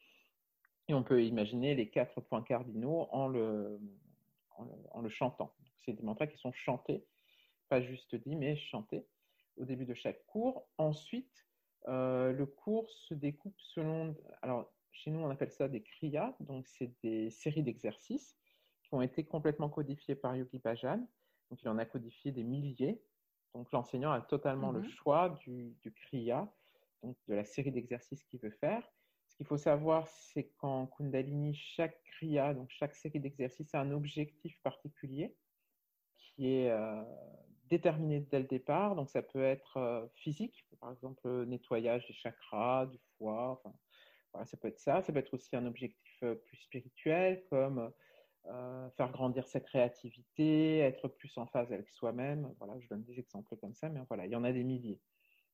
Et 0.87 0.93
on 0.95 1.03
peut 1.03 1.23
imaginer 1.23 1.75
les 1.75 1.89
quatre 1.89 2.19
points 2.21 2.41
cardinaux 2.41 3.07
en 3.11 3.27
le, 3.27 3.79
en 4.91 5.01
le, 5.01 5.09
chantant. 5.09 5.53
C'est 5.85 5.93
des 5.93 6.01
mantras 6.01 6.25
qui 6.25 6.37
sont 6.37 6.51
chantés, 6.51 7.05
pas 7.69 7.81
juste 7.81 8.15
dit, 8.15 8.35
mais 8.35 8.55
chantés 8.55 9.05
au 9.57 9.65
début 9.65 9.85
de 9.85 9.93
chaque 9.93 10.25
cours. 10.25 10.67
Ensuite, 10.77 11.47
euh, 11.88 12.31
le 12.31 12.45
cours 12.45 12.89
se 12.89 13.13
découpe 13.13 13.59
selon. 13.59 14.15
Alors, 14.41 14.71
chez 14.91 15.11
nous, 15.11 15.19
on 15.19 15.29
appelle 15.29 15.51
ça 15.51 15.67
des 15.67 15.81
kriyas, 15.81 16.35
donc 16.39 16.67
c'est 16.67 16.91
des 17.03 17.29
séries 17.29 17.63
d'exercices 17.63 18.38
qui 18.83 18.93
ont 18.93 19.01
été 19.01 19.23
complètement 19.23 19.69
codifiés 19.69 20.15
par 20.15 20.35
Yogi 20.35 20.59
Bhajan. 20.59 21.07
Donc, 21.49 21.61
il 21.61 21.69
en 21.69 21.77
a 21.77 21.85
codifié 21.85 22.31
des 22.31 22.43
milliers. 22.43 23.01
Donc, 23.53 23.71
l'enseignant 23.71 24.11
a 24.11 24.21
totalement 24.21 24.71
le 24.71 24.81
mhm. 24.81 24.89
choix 24.89 25.29
du, 25.29 25.75
du 25.81 25.91
kriya, 25.91 26.51
donc 27.01 27.17
de 27.27 27.33
la 27.33 27.45
série 27.45 27.71
d'exercices 27.71 28.23
qu'il 28.23 28.39
veut 28.39 28.51
faire. 28.51 28.83
Ce 29.27 29.35
qu'il 29.35 29.45
faut 29.45 29.57
savoir, 29.57 30.07
c'est 30.07 30.49
qu'en 30.57 30.88
Kundalini, 30.88 31.53
chaque 31.55 32.01
kriya, 32.03 32.53
donc 32.53 32.69
chaque 32.71 32.95
série 32.95 33.19
d'exercices, 33.19 33.73
a 33.73 33.79
un 33.79 33.91
objectif 33.91 34.59
particulier 34.61 35.35
qui 36.17 36.53
est 36.53 36.71
euh, 36.71 37.03
déterminé 37.69 38.19
dès 38.19 38.39
le 38.39 38.45
départ. 38.45 38.95
Donc, 38.95 39.09
ça 39.09 39.21
peut 39.21 39.43
être 39.43 39.77
euh, 39.77 40.05
physique, 40.15 40.65
par 40.79 40.91
exemple, 40.91 41.45
nettoyage 41.45 42.07
des 42.07 42.13
chakras, 42.13 42.85
du 42.88 42.99
foie. 43.17 43.61
Voilà, 44.33 44.45
ça 44.45 44.57
peut 44.57 44.67
être 44.67 44.79
ça. 44.79 45.01
Ça 45.01 45.13
peut 45.13 45.19
être 45.19 45.33
aussi 45.33 45.55
un 45.55 45.65
objectif 45.65 46.23
euh, 46.23 46.35
plus 46.35 46.57
spirituel, 46.57 47.43
comme 47.49 47.91
euh, 48.47 48.89
faire 48.91 49.11
grandir 49.11 49.47
sa 49.47 49.59
créativité, 49.59 50.79
être 50.79 51.07
plus 51.07 51.38
en 51.38 51.45
phase 51.47 51.71
avec 51.71 51.89
soi-même. 51.89 52.53
Voilà, 52.59 52.79
je 52.79 52.88
donne 52.88 53.03
des 53.03 53.19
exemples 53.19 53.55
comme 53.57 53.75
ça, 53.75 53.89
mais 53.89 54.01
voilà, 54.07 54.25
il 54.25 54.31
y 54.31 54.35
en 54.35 54.43
a 54.43 54.51
des 54.51 54.63
milliers. 54.63 54.99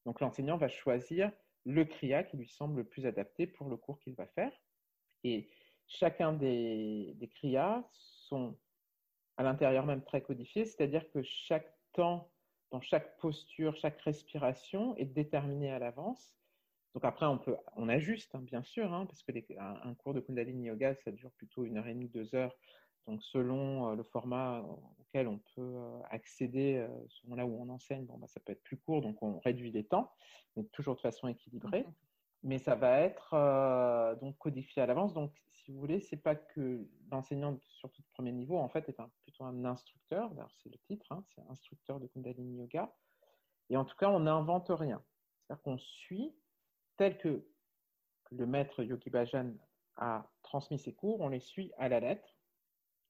Donc 0.05 0.21
l'enseignant 0.21 0.57
va 0.57 0.67
choisir 0.67 1.31
le 1.65 1.83
kriya 1.83 2.23
qui 2.23 2.37
lui 2.37 2.47
semble 2.47 2.77
le 2.77 2.83
plus 2.83 3.05
adapté 3.05 3.47
pour 3.47 3.69
le 3.69 3.77
cours 3.77 3.99
qu'il 3.99 4.15
va 4.15 4.27
faire. 4.27 4.51
Et 5.23 5.49
chacun 5.87 6.33
des, 6.33 7.15
des 7.15 7.29
sont 7.91 8.57
à 9.37 9.43
l'intérieur 9.43 9.85
même 9.85 10.03
très 10.03 10.21
codifiés, 10.21 10.65
c'est-à-dire 10.65 11.09
que 11.11 11.21
chaque 11.23 11.74
temps, 11.95 12.29
dans 12.71 12.81
chaque 12.81 13.17
posture, 13.17 13.75
chaque 13.75 13.99
respiration 14.01 14.95
est 14.97 15.05
déterminé 15.05 15.71
à 15.71 15.79
l'avance. 15.79 16.35
Donc 16.93 17.03
après, 17.03 17.25
on 17.25 17.37
peut, 17.37 17.55
on 17.75 17.89
ajuste, 17.89 18.35
hein, 18.35 18.41
bien 18.41 18.63
sûr, 18.63 18.93
hein, 18.93 19.05
parce 19.05 19.21
que 19.23 19.31
un, 19.59 19.93
cours 19.95 20.13
de 20.13 20.21
Kundalini 20.21 20.67
Yoga, 20.67 20.95
ça 20.95 21.11
dure 21.11 21.31
plutôt 21.31 21.65
une 21.65 21.77
heure 21.77 21.87
et 21.87 21.93
demie, 21.93 22.09
deux 22.09 22.35
heures. 22.35 22.55
Donc 23.07 23.21
selon 23.21 23.91
euh, 23.91 23.95
le 23.95 24.03
format 24.03 24.61
auquel 24.99 25.27
on 25.27 25.37
peut 25.37 25.61
euh, 25.61 25.99
accéder, 26.09 26.77
euh, 26.77 26.87
selon 27.09 27.35
là 27.35 27.45
où 27.45 27.61
on 27.61 27.69
enseigne, 27.69 28.05
bon, 28.05 28.17
bah, 28.17 28.27
ça 28.27 28.39
peut 28.39 28.53
être 28.53 28.63
plus 28.63 28.77
court, 28.77 29.01
donc 29.01 29.21
on 29.21 29.39
réduit 29.39 29.71
les 29.71 29.83
temps, 29.83 30.11
mais 30.55 30.63
toujours 30.71 30.95
de 30.95 31.01
façon 31.01 31.27
équilibrée. 31.27 31.83
Mmh 31.83 31.93
mais 32.43 32.59
ça 32.59 32.75
va 32.75 32.99
être 32.99 34.19
donc 34.21 34.37
codifié 34.37 34.79
à 34.79 34.85
l'avance. 34.85 35.15
Donc 35.15 35.33
si 35.65 35.71
vous 35.71 35.79
voulez, 35.79 35.99
c'est 35.99 36.17
pas 36.17 36.35
que 36.35 36.87
l'enseignant, 37.11 37.59
surtout 37.67 38.03
de 38.03 38.07
premier 38.13 38.31
niveau, 38.31 38.57
en 38.59 38.69
fait, 38.69 38.87
est 38.87 38.97
plutôt 39.23 39.45
un 39.45 39.65
instructeur. 39.65 40.31
c'est 40.61 40.69
le 40.69 40.77
titre, 40.77 41.11
hein, 41.11 41.23
c'est 41.33 41.41
instructeur 41.49 41.99
de 41.99 42.05
Kundalini 42.05 42.57
Yoga. 42.57 42.95
Et 43.71 43.77
en 43.77 43.83
tout 43.83 43.95
cas, 43.97 44.09
on 44.09 44.19
n'invente 44.19 44.69
rien. 44.69 45.03
C'est-à-dire 45.41 45.63
qu'on 45.63 45.79
suit 45.79 46.35
tel 46.97 47.17
que 47.17 47.47
le 48.29 48.45
maître 48.45 48.83
Yogi 48.83 49.09
Bhajan 49.09 49.53
a 49.95 50.29
transmis 50.43 50.77
ses 50.77 50.93
cours, 50.93 51.19
on 51.21 51.29
les 51.29 51.39
suit 51.39 51.71
à 51.77 51.89
la 51.89 51.99
lettre, 51.99 52.37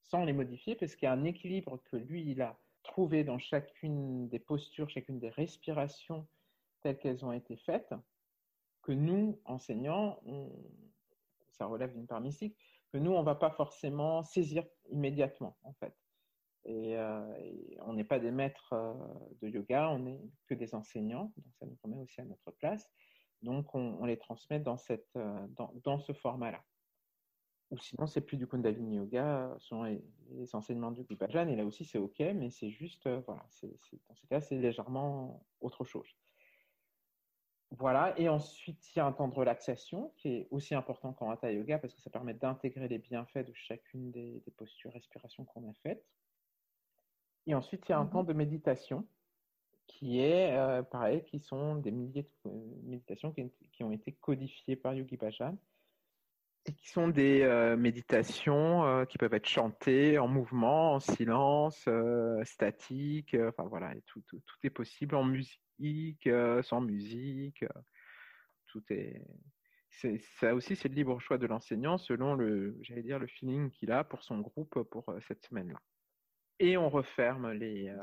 sans 0.03 0.23
les 0.23 0.33
modifier, 0.33 0.75
parce 0.75 0.95
qu'il 0.95 1.07
y 1.07 1.09
a 1.09 1.13
un 1.13 1.25
équilibre 1.25 1.81
que 1.83 1.97
lui, 1.97 2.23
il 2.31 2.41
a 2.41 2.57
trouvé 2.83 3.25
dans 3.25 3.37
chacune 3.37 4.29
des 4.29 4.39
postures, 4.39 4.89
chacune 4.89 5.19
des 5.19 5.29
respirations 5.29 6.25
telles 6.83 6.99
qu'elles 6.99 7.25
ont 7.25 7.33
été 7.33 7.57
faites, 7.57 7.93
que 8.81 8.93
nous, 8.93 9.41
enseignants, 9.43 10.21
ça 11.55 11.65
relève 11.65 11.93
d'une 11.93 12.07
part 12.07 12.21
mystique, 12.21 12.57
que 12.91 12.97
nous, 12.97 13.11
on 13.11 13.19
ne 13.19 13.25
va 13.25 13.35
pas 13.35 13.49
forcément 13.49 14.23
saisir 14.23 14.65
immédiatement, 14.89 15.57
en 15.63 15.73
fait. 15.73 15.95
Et, 16.65 16.97
euh, 16.97 17.21
on 17.81 17.93
n'est 17.93 18.03
pas 18.03 18.19
des 18.19 18.31
maîtres 18.31 18.73
euh, 18.73 18.93
de 19.41 19.49
yoga, 19.49 19.89
on 19.89 19.99
n'est 19.99 20.21
que 20.47 20.55
des 20.55 20.73
enseignants, 20.73 21.31
donc 21.37 21.53
ça 21.59 21.65
nous 21.65 21.77
remet 21.83 21.97
aussi 21.97 22.21
à 22.21 22.25
notre 22.25 22.51
place. 22.51 22.89
Donc, 23.41 23.75
on, 23.75 24.05
les 24.05 24.17
transmet 24.17 24.59
dans, 24.59 24.77
cette, 24.77 25.15
euh, 25.15 25.47
dans, 25.49 25.71
dans 25.83 25.99
ce 25.99 26.13
format-là. 26.13 26.63
Ou 27.71 27.77
sinon, 27.77 28.07
c'est 28.07 28.21
plus 28.21 28.37
du 28.37 28.47
Kundalini 28.47 28.95
Yoga, 28.95 29.55
ce 29.59 29.67
sont 29.67 29.83
les, 29.83 30.01
enseignements 30.53 30.91
du 30.91 31.15
Bhajan, 31.15 31.47
et 31.47 31.55
là 31.55 31.65
aussi, 31.65 31.85
c'est 31.85 31.97
OK, 31.97 32.19
mais 32.19 32.49
c'est 32.49 32.69
juste, 32.69 33.07
voilà, 33.25 33.45
dans 34.07 34.15
ce 34.15 34.25
cas, 34.27 34.39
c'est 34.39 34.57
légèrement 34.57 35.45
autre 35.61 35.83
chose. 35.83 36.15
Voilà, 37.71 38.17
et 38.19 38.29
ensuite, 38.29 38.95
il 38.95 38.99
y 38.99 39.01
a 39.01 39.05
un 39.05 39.11
temps 39.11 39.27
de 39.27 39.33
relaxation 39.33 40.13
qui 40.17 40.29
est 40.29 40.47
aussi 40.51 40.75
important 40.75 41.13
qu'en 41.13 41.31
Hatha 41.31 41.51
Yoga 41.51 41.79
parce 41.79 41.93
que 41.93 42.01
ça 42.01 42.09
permet 42.09 42.33
d'intégrer 42.33 42.87
les 42.87 42.99
bienfaits 42.99 43.45
de 43.45 43.53
chacune 43.53 44.11
des, 44.11 44.41
postures 44.55 44.93
respiration 44.93 45.43
qu'on 45.45 45.69
a 45.69 45.73
faites. 45.83 46.05
Et 47.47 47.55
ensuite, 47.55 47.83
il 47.87 47.91
y 47.91 47.93
a 47.93 47.99
un 47.99 48.05
temps 48.05 48.21
mhm. 48.21 48.27
de 48.27 48.33
méditation 48.33 49.07
qui 49.87 50.19
est, 50.19 50.57
euh, 50.57 50.83
pareil, 50.83 51.23
qui 51.25 51.39
sont 51.39 51.75
des 51.75 51.91
milliers 51.91 52.29
de 52.43 52.51
méditations 52.83 53.31
qui, 53.31 53.83
ont 53.83 53.91
été 53.91 54.13
codifiées 54.13 54.75
par 54.75 54.93
Yogi 54.93 55.17
Bhajan 55.17 55.57
et 56.65 56.73
qui 56.73 56.89
sont 56.89 57.07
des 57.07 57.41
euh, 57.41 57.77
méditations 57.77 58.85
euh, 58.85 59.05
qui 59.05 59.17
peuvent 59.17 59.33
être 59.33 59.47
chantées 59.47 60.17
en 60.17 60.27
mouvement, 60.27 60.93
en 60.93 60.99
silence, 60.99 61.87
statique, 62.43 63.35
enfin 63.47 63.63
voilà, 63.63 63.93
tout, 64.07 64.21
tout, 64.27 64.41
est 64.63 64.69
possible 64.69 65.15
en 65.15 65.23
musique 65.23 65.59
euh, 66.27 66.61
sans 66.63 66.81
musique. 66.81 67.63
Euh, 67.63 67.81
tout 68.67 68.83
est. 68.89 69.21
Ça 70.39 70.53
aussi, 70.53 70.75
c'est 70.75 70.89
le 70.89 70.95
libre 70.95 71.19
choix 71.19 71.37
de 71.37 71.47
l'enseignant 71.47 71.97
selon 71.97 72.35
le, 72.35 72.77
j'allais 72.81 73.01
dire, 73.01 73.17
le 73.17 73.27
feeling 73.27 73.69
qu'il 73.69 73.93
a 73.93 74.03
pour 74.03 74.23
son 74.23 74.39
groupe 74.39 74.83
pour 74.83 75.07
euh, 75.07 75.19
cette 75.27 75.41
semaine-là. 75.45 75.79
Et 76.59 76.75
on 76.75 76.89
referme 76.89 77.51
les, 77.51 77.93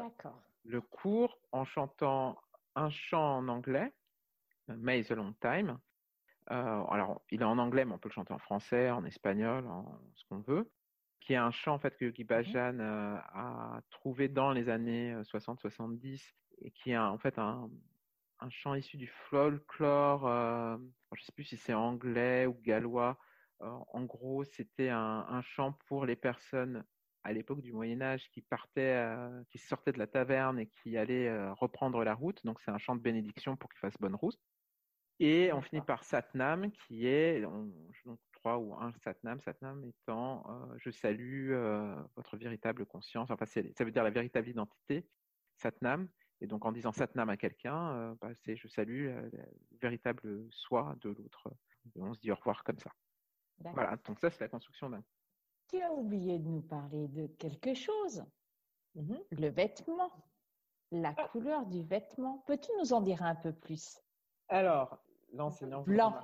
le 0.64 0.80
cours 0.80 1.38
en 1.52 1.64
chantant 1.64 2.38
un 2.74 2.90
chant 2.90 3.38
en 3.38 3.48
anglais, 3.48 3.92
May 4.68 5.04
the 5.04 5.10
Long 5.10 5.34
Time. 5.40 5.78
Alors, 6.46 7.22
il 7.30 7.40
est 7.40 7.44
en 7.44 7.58
anglais, 7.58 7.84
mais 7.84 7.92
on 7.92 7.98
peut 7.98 8.08
le 8.08 8.14
chanter 8.14 8.32
en 8.32 8.38
français, 8.38 8.90
en 8.90 9.04
espagnol, 9.04 9.66
en 9.66 9.98
ce 10.14 10.24
qu'on 10.28 10.40
veut. 10.40 10.70
Qui 11.20 11.34
est 11.34 11.36
un 11.36 11.52
chant 11.52 11.74
en 11.74 11.78
fait 11.78 11.96
que 11.96 12.04
Yogi 12.04 12.24
mmh 12.24 12.26
Bhajan 12.26 12.78
a 12.80 13.80
trouvé 13.90 14.28
dans 14.28 14.50
les 14.50 14.68
années 14.68 15.14
60-70 15.22 16.20
et 16.62 16.70
qui 16.72 16.90
est 16.90 16.98
en 16.98 17.18
fait 17.18 17.38
un, 17.38 17.70
un 18.42 18.50
chant 18.50 18.74
issu 18.74 18.96
du 18.96 19.06
folklore, 19.06 20.26
euh, 20.26 20.76
je 21.12 21.20
ne 21.20 21.24
sais 21.24 21.32
plus 21.32 21.44
si 21.44 21.56
c'est 21.56 21.74
anglais 21.74 22.46
ou 22.46 22.54
gallois. 22.62 23.18
Euh, 23.62 23.70
en 23.92 24.02
gros, 24.02 24.44
c'était 24.44 24.88
un, 24.88 25.24
un, 25.28 25.42
chant 25.42 25.78
pour 25.86 26.06
les 26.06 26.16
personnes 26.16 26.84
à 27.22 27.32
l'époque 27.32 27.60
du 27.60 27.72
Moyen 27.72 28.02
Âge 28.02 28.28
qui 28.30 28.42
partaient, 28.42 28.96
euh, 28.96 29.42
qui 29.50 29.58
sortaient 29.58 29.92
de 29.92 29.98
la 29.98 30.08
taverne 30.08 30.58
et 30.58 30.66
qui 30.66 30.96
allaient 30.96 31.50
reprendre 31.52 32.02
la 32.02 32.14
route. 32.14 32.44
Donc 32.44 32.60
c'est 32.60 32.72
un 32.72 32.78
chant 32.78 32.96
de 32.96 33.00
bénédiction 33.00 33.56
pour 33.56 33.70
qu'ils 33.70 33.78
fassent 33.78 34.00
bonne 34.00 34.16
route. 34.16 34.40
Et 35.24 35.52
on 35.52 35.60
finit 35.60 35.82
par 35.82 36.02
Satnam, 36.02 36.72
qui 36.72 37.06
est 37.06 37.42
donc 37.42 38.18
trois 38.32 38.58
ou 38.58 38.74
un 38.74 38.92
Satnam, 38.98 39.38
Satnam 39.40 39.84
étant 39.84 40.44
je 40.78 40.90
salue 40.90 41.52
votre 42.16 42.36
véritable 42.36 42.86
conscience. 42.86 43.30
Enfin, 43.30 43.46
ça 43.46 43.84
veut 43.84 43.92
dire 43.92 44.02
la 44.02 44.10
véritable 44.10 44.48
identité. 44.48 45.06
Satnam, 45.56 46.08
et 46.42 46.48
donc, 46.48 46.64
en 46.64 46.72
disant 46.72 46.90
Satnam 46.90 47.28
à 47.28 47.36
quelqu'un, 47.36 47.94
euh, 47.94 48.14
bah, 48.20 48.30
c'est 48.34 48.56
je 48.56 48.66
salue 48.66 49.06
le 49.06 49.30
véritable 49.80 50.48
soi 50.50 50.96
de 51.00 51.10
l'autre. 51.10 51.54
On 51.94 52.12
se 52.12 52.18
dit 52.18 52.32
au 52.32 52.34
revoir 52.34 52.64
comme 52.64 52.80
ça. 52.80 52.90
Voilà, 53.58 53.96
donc 54.04 54.18
ça, 54.18 54.28
c'est 54.28 54.40
la 54.40 54.48
construction 54.48 54.90
d'un. 54.90 55.04
Tu 55.68 55.80
as 55.80 55.92
oublié 55.92 56.40
de 56.40 56.48
nous 56.48 56.62
parler 56.62 57.06
de 57.06 57.28
quelque 57.38 57.74
chose? 57.74 58.24
Mhm. 58.96 59.20
Le 59.30 59.48
vêtement. 59.50 60.10
La 60.90 61.14
ah. 61.16 61.28
couleur 61.28 61.64
du 61.66 61.84
vêtement. 61.84 62.38
Peux-tu 62.48 62.72
nous 62.80 62.92
en 62.92 63.00
dire 63.00 63.22
un 63.22 63.36
peu 63.36 63.52
plus? 63.52 64.00
Alors, 64.48 64.98
l'enseignant 65.32 65.82
blanc. 65.82 66.14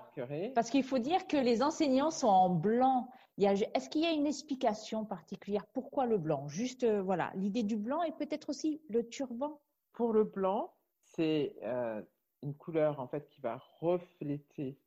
Parce 0.55 0.71
qu'il 0.71 0.85
faut 0.85 0.99
dire 0.99 1.27
que 1.27 1.37
les 1.37 1.63
enseignants 1.63 2.11
sont 2.11 2.29
en 2.29 2.51
blanc. 2.51 3.09
Est-ce 3.39 3.89
qu'il 3.89 4.03
y 4.03 4.07
a 4.07 4.13
une 4.13 4.27
explication 4.27 5.05
particulière? 5.05 5.65
Pourquoi 5.73 6.07
le 6.07 6.19
blanc? 6.19 6.49
Juste, 6.49 6.85
euh, 6.85 7.01
voilà, 7.01 7.33
l'idée 7.37 7.63
du 7.63 7.77
blanc 7.77 8.03
et 8.03 8.13
peut-être 8.13 8.51
aussi 8.51 8.83
le 8.89 9.09
turban 9.09 9.61
pour 9.93 10.13
le 10.13 10.25
blanc, 10.25 10.75
c'est 11.03 11.57
euh, 11.63 12.03
une 12.43 12.55
couleur 12.55 13.01
en 13.01 13.09
fait 13.09 13.29
qui 13.29 13.41
va 13.41 13.63
refléter 13.81 14.79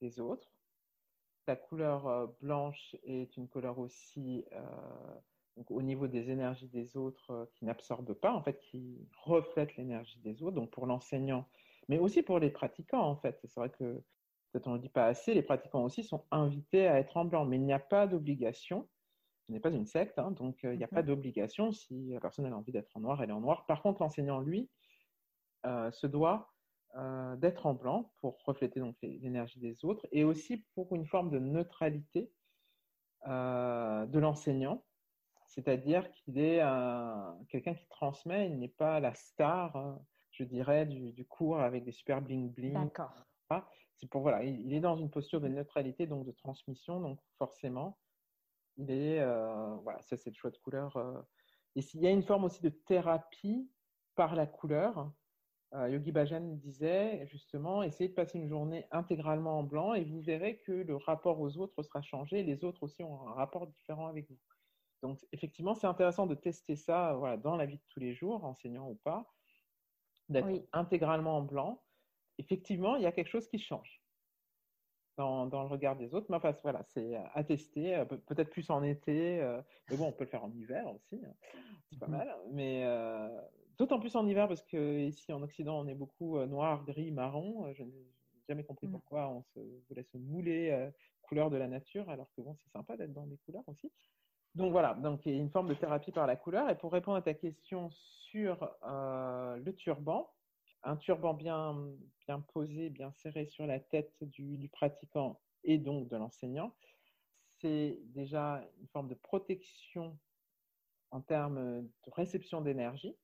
des 0.00 0.20
autres. 0.20 0.52
La 1.46 1.56
couleur 1.56 2.28
blanche 2.40 2.94
est 3.02 3.36
une 3.36 3.48
couleur 3.48 3.78
aussi 3.80 4.44
donc, 5.56 5.70
au 5.70 5.82
niveau 5.82 6.06
des 6.06 6.30
énergies 6.30 6.68
des 6.68 6.96
autres 6.96 7.50
qui 7.54 7.64
n'absorbe 7.64 8.14
pas, 8.14 8.32
en 8.32 8.42
fait, 8.42 8.58
qui 8.60 9.06
reflète 9.24 9.76
l'énergie 9.76 10.18
des 10.20 10.42
autres. 10.42 10.54
Donc 10.54 10.70
pour 10.70 10.86
l'enseignant, 10.86 11.46
mais 11.90 11.98
aussi 11.98 12.22
pour 12.22 12.38
les 12.38 12.50
pratiquants, 12.50 13.02
en 13.02 13.16
fait. 13.16 13.36
C'est 13.42 13.58
vrai 13.58 13.68
que 13.68 14.00
peut-être 14.52 14.68
on 14.68 14.70
ne 14.70 14.76
le 14.76 14.82
dit 14.82 14.88
pas 14.88 15.06
assez, 15.06 15.34
les 15.34 15.42
pratiquants 15.42 15.82
aussi 15.82 16.04
sont 16.04 16.24
invités 16.30 16.86
à 16.86 17.00
être 17.00 17.16
en 17.16 17.24
blanc, 17.24 17.44
mais 17.44 17.56
il 17.56 17.64
n'y 17.64 17.72
a 17.72 17.80
pas 17.80 18.06
d'obligation. 18.06 18.88
Ce 19.46 19.52
n'est 19.52 19.58
pas 19.58 19.70
une 19.70 19.86
secte, 19.86 20.16
hein, 20.20 20.30
donc 20.30 20.60
il 20.62 20.78
n'y 20.78 20.84
a 20.84 20.88
pas 20.88 21.02
d'obligation. 21.02 21.72
Si 21.72 22.10
la 22.12 22.20
personne 22.20 22.46
a 22.46 22.56
envie 22.56 22.70
d'être 22.70 22.96
en 22.96 23.00
noir, 23.00 23.20
elle 23.20 23.30
est 23.30 23.32
en 23.32 23.40
noir. 23.40 23.66
Par 23.66 23.82
contre, 23.82 24.00
l'enseignant, 24.02 24.38
lui, 24.38 24.70
se 25.64 26.06
doit 26.06 26.52
d'être 27.38 27.66
en 27.66 27.74
blanc 27.74 28.12
pour 28.20 28.38
refléter 28.44 28.78
donc 28.78 28.96
l'énergie 29.02 29.58
des 29.58 29.84
autres 29.84 30.06
et 30.12 30.22
aussi 30.22 30.64
pour 30.76 30.94
une 30.94 31.06
forme 31.06 31.30
de 31.30 31.40
neutralité 31.40 32.30
de 33.26 34.18
l'enseignant, 34.18 34.84
c'est-à-dire 35.48 36.08
qu'il 36.12 36.38
est, 36.38 36.62
quelqu'un 37.48 37.74
qui 37.74 37.88
transmet, 37.88 38.46
il 38.46 38.60
n'est 38.60 38.68
pas 38.68 39.00
la 39.00 39.12
star, 39.14 39.98
je 40.40 40.44
dirais, 40.44 40.86
du, 40.86 41.24
cours 41.26 41.60
avec 41.60 41.84
des 41.84 41.92
super 41.92 42.20
bling 42.22 42.52
bling. 42.52 42.74
D'accord. 42.74 43.14
C'est 43.96 44.08
pour 44.08 44.22
voilà, 44.22 44.42
il, 44.42 44.72
est 44.72 44.80
dans 44.80 44.96
une 44.96 45.10
posture 45.10 45.40
de 45.40 45.48
neutralité, 45.48 46.06
donc 46.06 46.24
de 46.24 46.32
transmission, 46.32 47.00
donc 47.00 47.20
forcément, 47.36 47.98
il 48.78 48.90
est 48.90 49.22
voilà, 49.82 50.00
ça 50.00 50.16
c'est 50.16 50.30
le 50.30 50.34
choix 50.34 50.50
de 50.50 50.56
couleur. 50.56 50.96
Et 51.76 51.82
s'il 51.82 52.00
y 52.00 52.06
a 52.06 52.10
une 52.10 52.22
forme 52.22 52.44
aussi 52.44 52.62
de 52.62 52.70
thérapie 52.70 53.70
par 54.14 54.34
la 54.34 54.46
couleur, 54.46 55.12
euh, 55.74 55.88
Yogi 55.88 56.10
Bhajan 56.10 56.56
disait 56.56 57.26
justement, 57.26 57.82
essayez 57.82 58.08
de 58.08 58.14
passer 58.14 58.38
une 58.38 58.48
journée 58.48 58.86
intégralement 58.90 59.60
en 59.60 59.62
blanc 59.62 59.94
et 59.94 60.04
vous 60.04 60.20
verrez 60.20 60.58
que 60.58 60.72
le 60.72 60.96
rapport 60.96 61.40
aux 61.40 61.58
autres 61.58 61.82
sera 61.82 62.02
changé. 62.02 62.42
Les 62.42 62.64
autres 62.64 62.82
aussi 62.82 63.04
ont 63.04 63.28
un 63.28 63.34
rapport 63.34 63.68
différent 63.68 64.08
avec 64.08 64.28
vous. 64.28 64.38
Donc 65.02 65.20
effectivement, 65.32 65.74
c'est 65.74 65.86
intéressant 65.86 66.26
de 66.26 66.34
tester 66.34 66.74
ça 66.74 67.14
voilà, 67.14 67.36
dans 67.36 67.56
la 67.56 67.66
vie 67.66 67.76
de 67.76 67.84
tous 67.88 68.00
les 68.00 68.14
jours, 68.14 68.44
enseignant 68.44 68.88
ou 68.88 68.96
pas, 68.96 69.32
d'être 70.30 70.66
intégralement 70.72 71.38
en 71.38 71.42
blanc. 71.42 71.82
Effectivement, 72.38 72.96
il 72.96 73.02
y 73.02 73.06
a 73.06 73.12
quelque 73.12 73.28
chose 73.28 73.48
qui 73.48 73.58
change 73.58 74.00
dans, 75.18 75.46
dans 75.46 75.62
le 75.62 75.68
regard 75.68 75.96
des 75.96 76.14
autres. 76.14 76.26
Mais 76.30 76.36
enfin, 76.36 76.52
voilà, 76.62 76.82
c'est 76.84 77.16
à 77.34 77.44
tester, 77.44 77.96
euh, 77.96 78.04
peut-être 78.04 78.50
plus 78.50 78.70
en 78.70 78.82
été, 78.82 79.40
euh, 79.40 79.60
mais 79.90 79.96
bon, 79.96 80.06
on 80.06 80.12
peut 80.12 80.24
le 80.24 80.30
faire 80.30 80.44
en 80.44 80.52
hiver 80.52 80.86
aussi, 80.88 81.20
hein. 81.24 81.34
c'est 81.90 81.98
pas 81.98 82.08
mmh 82.08 82.10
mal. 82.10 82.36
Mais 82.52 82.84
D'autant 83.80 83.98
plus 83.98 84.14
en 84.14 84.26
hiver 84.26 84.46
parce 84.46 84.62
qu'ici 84.64 85.32
en 85.32 85.40
Occident, 85.40 85.80
on 85.80 85.86
est 85.86 85.94
beaucoup 85.94 86.36
euh, 86.36 86.46
noir, 86.46 86.84
gris, 86.84 87.10
marron. 87.10 87.64
Euh, 87.64 87.72
je 87.72 87.82
n'ai 87.82 88.04
jamais 88.46 88.62
compris 88.62 88.86
mmh. 88.86 88.90
pourquoi 88.90 89.30
on 89.30 89.42
se 89.54 89.60
voulait 89.88 90.02
se 90.02 90.18
mouler 90.18 90.68
euh, 90.68 90.90
couleur 91.22 91.48
de 91.48 91.56
la 91.56 91.66
nature, 91.66 92.10
alors 92.10 92.30
que 92.36 92.42
bon, 92.42 92.54
c'est 92.62 92.70
sympa 92.72 92.98
d'être 92.98 93.14
dans 93.14 93.26
des 93.26 93.38
couleurs 93.38 93.66
aussi. 93.68 93.90
Donc 94.54 94.72
voilà, 94.72 94.94
donc 94.94 95.24
une 95.26 95.50
forme 95.50 95.68
de 95.68 95.74
thérapie 95.74 96.10
par 96.10 96.26
la 96.26 96.36
couleur. 96.36 96.68
Et 96.70 96.76
pour 96.76 96.92
répondre 96.92 97.16
à 97.16 97.22
ta 97.22 97.34
question 97.34 97.90
sur 97.90 98.68
le 98.82 99.70
turban, 99.72 100.30
un 100.82 100.96
turban 100.96 101.34
bien, 101.34 101.76
posé, 102.52 102.90
bien 102.90 103.12
serré 103.12 103.46
sur 103.46 103.66
la 103.66 103.80
tête 103.80 104.14
du, 104.22 104.68
pratiquant 104.68 105.40
et 105.64 105.78
donc 105.78 106.08
de 106.08 106.16
l'enseignant, 106.16 106.74
c'est 107.60 107.98
déjà 108.06 108.64
une 108.80 108.88
forme 108.88 109.08
de 109.08 109.14
protection 109.14 110.18
en 111.10 111.20
termes 111.20 111.82
de 111.82 112.10
réception 112.12 112.60
d'énergie. 112.60 113.14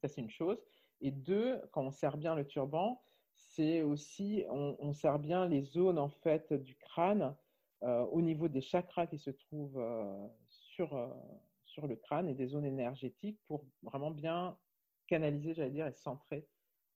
Ça, 0.00 0.08
c'est 0.08 0.20
une 0.20 0.30
chose. 0.30 0.58
Et 1.00 1.10
deux, 1.10 1.60
quand 1.72 1.82
on 1.82 1.90
serre 1.90 2.16
bien 2.16 2.34
le 2.34 2.46
turban, 2.46 3.02
c'est 3.36 3.82
aussi, 3.82 4.44
on, 4.48 4.92
serre 4.92 5.18
bien 5.18 5.46
les 5.46 5.62
zones 5.62 5.98
en 5.98 6.08
fait 6.08 6.52
du 6.52 6.74
crâne 6.76 7.22
euh, 7.22 7.45
au 8.10 8.20
niveau 8.20 8.48
des 8.48 8.60
chakras 8.60 9.06
qui 9.06 9.18
se 9.18 9.30
trouvent 9.30 9.78
euh, 9.78 10.28
sur, 10.48 10.94
euh, 10.94 11.08
sur 11.64 11.86
le 11.86 11.96
crâne 11.96 12.28
et 12.28 12.34
des 12.34 12.46
zones 12.46 12.64
énergétiques 12.64 13.40
pour 13.46 13.64
vraiment 13.82 14.10
bien 14.10 14.58
canaliser, 15.06 15.54
j'allais 15.54 15.70
dire, 15.70 15.86
et 15.86 15.92
centrer 15.92 16.48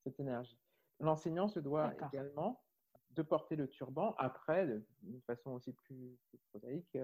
cette 0.02 0.18
énergie. 0.18 0.58
L'enseignant 0.98 1.48
se 1.48 1.60
doit 1.60 1.92
également 2.08 2.62
de 3.10 3.22
porter 3.22 3.56
le 3.56 3.68
turban. 3.68 4.14
Après, 4.18 4.66
d'une 5.02 5.22
façon 5.22 5.52
aussi 5.52 5.72
plus, 5.72 6.18
plus 6.28 6.38
prosaïque, 6.50 6.96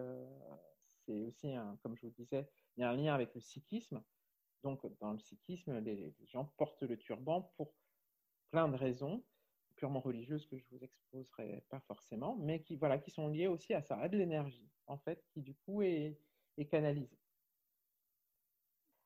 c'est 1.06 1.22
aussi, 1.22 1.54
un, 1.54 1.78
comme 1.82 1.96
je 1.96 2.02
vous 2.06 2.12
disais, 2.12 2.48
il 2.76 2.80
y 2.80 2.84
a 2.84 2.90
un 2.90 2.96
lien 2.96 3.14
avec 3.14 3.34
le 3.34 3.40
sikhisme. 3.40 4.02
Donc, 4.62 4.84
dans 5.00 5.12
le 5.12 5.18
sikhisme, 5.18 5.78
les, 5.78 6.14
gens 6.26 6.46
portent 6.56 6.82
le 6.82 6.96
turban 6.96 7.52
pour 7.56 7.72
plein 8.50 8.68
de 8.68 8.76
raisons, 8.76 9.24
purement 9.76 10.00
religieuses 10.00 10.46
que 10.46 10.56
je 10.56 10.64
vous 10.70 10.82
exposerai 10.82 11.64
pas 11.68 11.80
forcément, 11.80 12.36
mais 12.36 12.62
qui, 12.62 12.76
voilà, 12.76 12.98
qui 12.98 13.10
sont 13.10 13.28
liées 13.28 13.46
aussi 13.46 13.74
à 13.74 13.82
ça, 13.82 13.96
à 13.98 14.08
de 14.08 14.16
l'énergie, 14.16 14.68
en 14.86 14.98
fait, 14.98 15.22
qui 15.32 15.42
du 15.42 15.54
coup 15.54 15.82
est, 15.82 16.18
est 16.56 16.66
canalisée. 16.66 17.18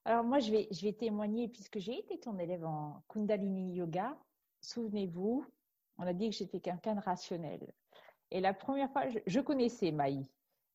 Alors 0.05 0.25
moi, 0.25 0.39
je 0.39 0.51
vais, 0.51 0.69
je 0.71 0.83
vais 0.83 0.93
témoigner, 0.93 1.49
puisque 1.49 1.79
j'ai 1.79 1.99
été 1.99 2.19
ton 2.19 2.39
élève 2.39 2.65
en 2.65 3.03
Kundalini 3.09 3.75
Yoga. 3.75 4.17
Souvenez-vous, 4.63 5.45
on 5.99 6.03
a 6.05 6.15
dit 6.15 6.31
que 6.31 6.37
j'étais 6.37 6.61
quelqu'un 6.61 6.95
de 6.95 7.01
rationnel. 7.01 7.75
Et 8.31 8.41
la 8.41 8.55
première 8.55 8.91
fois, 8.91 9.09
je, 9.09 9.19
je 9.27 9.41
connaissais 9.41 9.93
Maï. 9.93 10.31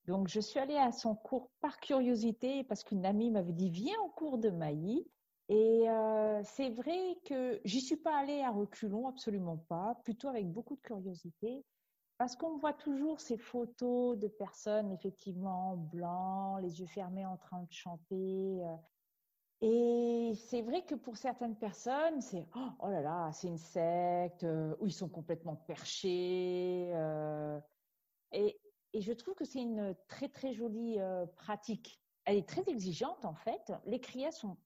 Donc, 0.06 0.28
je 0.28 0.40
suis 0.40 0.60
allée 0.60 0.78
à 0.78 0.92
son 0.92 1.16
cours 1.16 1.50
par 1.62 1.80
curiosité 1.80 2.64
parce 2.64 2.84
qu'une 2.84 3.06
amie 3.06 3.32
m'avait 3.32 3.54
dit 3.54 3.70
viens 3.70 4.00
au 4.02 4.10
cours 4.10 4.38
de 4.38 4.50
Maï. 4.52 5.04
Et 5.48 5.88
euh, 5.88 6.42
c'est 6.44 6.72
vrai 6.72 7.20
que 7.26 7.62
j'y 7.66 7.82
suis 7.82 7.98
pas 7.98 8.18
allée 8.18 8.42
à 8.42 8.50
reculons, 8.50 9.08
absolument 9.08 9.58
pas, 9.58 9.96
plutôt 10.04 10.28
avec 10.28 10.52
beaucoup 10.52 10.76
de 10.76 10.82
curiosité, 10.82 11.64
parce 12.18 12.36
qu'on 12.36 12.58
voit 12.58 12.74
toujours 12.74 13.20
ces 13.20 13.38
photos 13.38 14.18
de 14.18 14.28
personnes 14.28 14.92
effectivement 14.92 15.78
blancs, 15.78 16.62
les 16.62 16.80
yeux 16.80 16.88
fermés 16.88 17.26
en 17.26 17.38
train 17.38 17.62
de 17.62 17.72
chanter. 17.72 18.64
Euh. 18.64 18.76
et 19.62 20.34
c'est 20.36 20.64
vrai 20.64 20.84
que 20.84 20.96
pour 20.96 21.16
certaines 21.18 21.58
personnes, 21.58 22.22
c'est 22.22 22.48
oh, 22.80 22.90
là 22.90 23.02
là, 23.02 23.32
c'est 23.32 23.48
une 23.48 23.60
secte, 23.60 24.46
euh, 24.46 24.76
où 24.80 24.88
ils 24.88 24.94
sont 24.94 25.10
complètement 25.10 25.56
perchés. 25.56 26.90
et 28.32 29.02
je 29.02 29.14
trouve 29.14 29.36
que 29.36 29.46
c'est 29.46 29.62
une 29.62 29.96
très, 30.08 30.30
très 30.30 30.54
jolie 30.54 30.98
pratique. 31.36 32.02
Elle 32.26 32.38
est 32.38 32.50
très 32.50 32.64
exigeante, 32.68 33.26
en 33.26 33.36
fait. 33.36 33.72
Les 33.86 34.00
kriyas 34.00 34.32
sont, 34.32 34.58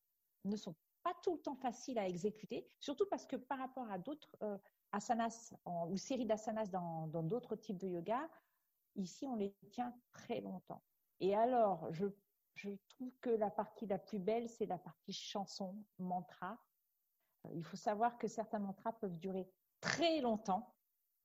ne 0.45 0.55
sont 0.55 0.75
pas 1.03 1.13
tout 1.23 1.33
le 1.33 1.41
temps 1.41 1.55
faciles 1.55 1.97
à 1.97 2.07
exécuter, 2.07 2.67
surtout 2.79 3.05
parce 3.09 3.25
que 3.25 3.35
par 3.35 3.57
rapport 3.57 3.89
à 3.89 3.97
d'autres 3.97 4.35
euh, 4.43 4.57
asanas 4.91 5.53
ou 5.65 5.97
séries 5.97 6.25
d'asanas 6.25 6.67
dans 6.67 7.07
d'autres 7.23 7.55
types 7.55 7.77
de 7.77 7.87
yoga, 7.87 8.29
ici, 8.95 9.25
on 9.27 9.35
les 9.35 9.55
tient 9.71 9.93
très 10.11 10.41
longtemps. 10.41 10.83
Et 11.19 11.35
alors, 11.35 11.91
je, 11.91 12.07
je 12.55 12.71
trouve 12.89 13.17
que 13.19 13.29
la 13.29 13.49
partie 13.49 13.85
la 13.85 13.99
plus 13.99 14.19
belle, 14.19 14.49
c'est 14.49 14.65
la 14.65 14.77
partie 14.77 15.13
chanson, 15.13 15.83
mantra. 15.97 16.57
Euh, 17.45 17.49
il 17.53 17.63
faut 17.63 17.77
savoir 17.77 18.17
que 18.17 18.27
certains 18.27 18.59
mantras 18.59 18.93
peuvent 18.93 19.17
durer 19.17 19.49
très 19.81 20.21
longtemps. 20.21 20.75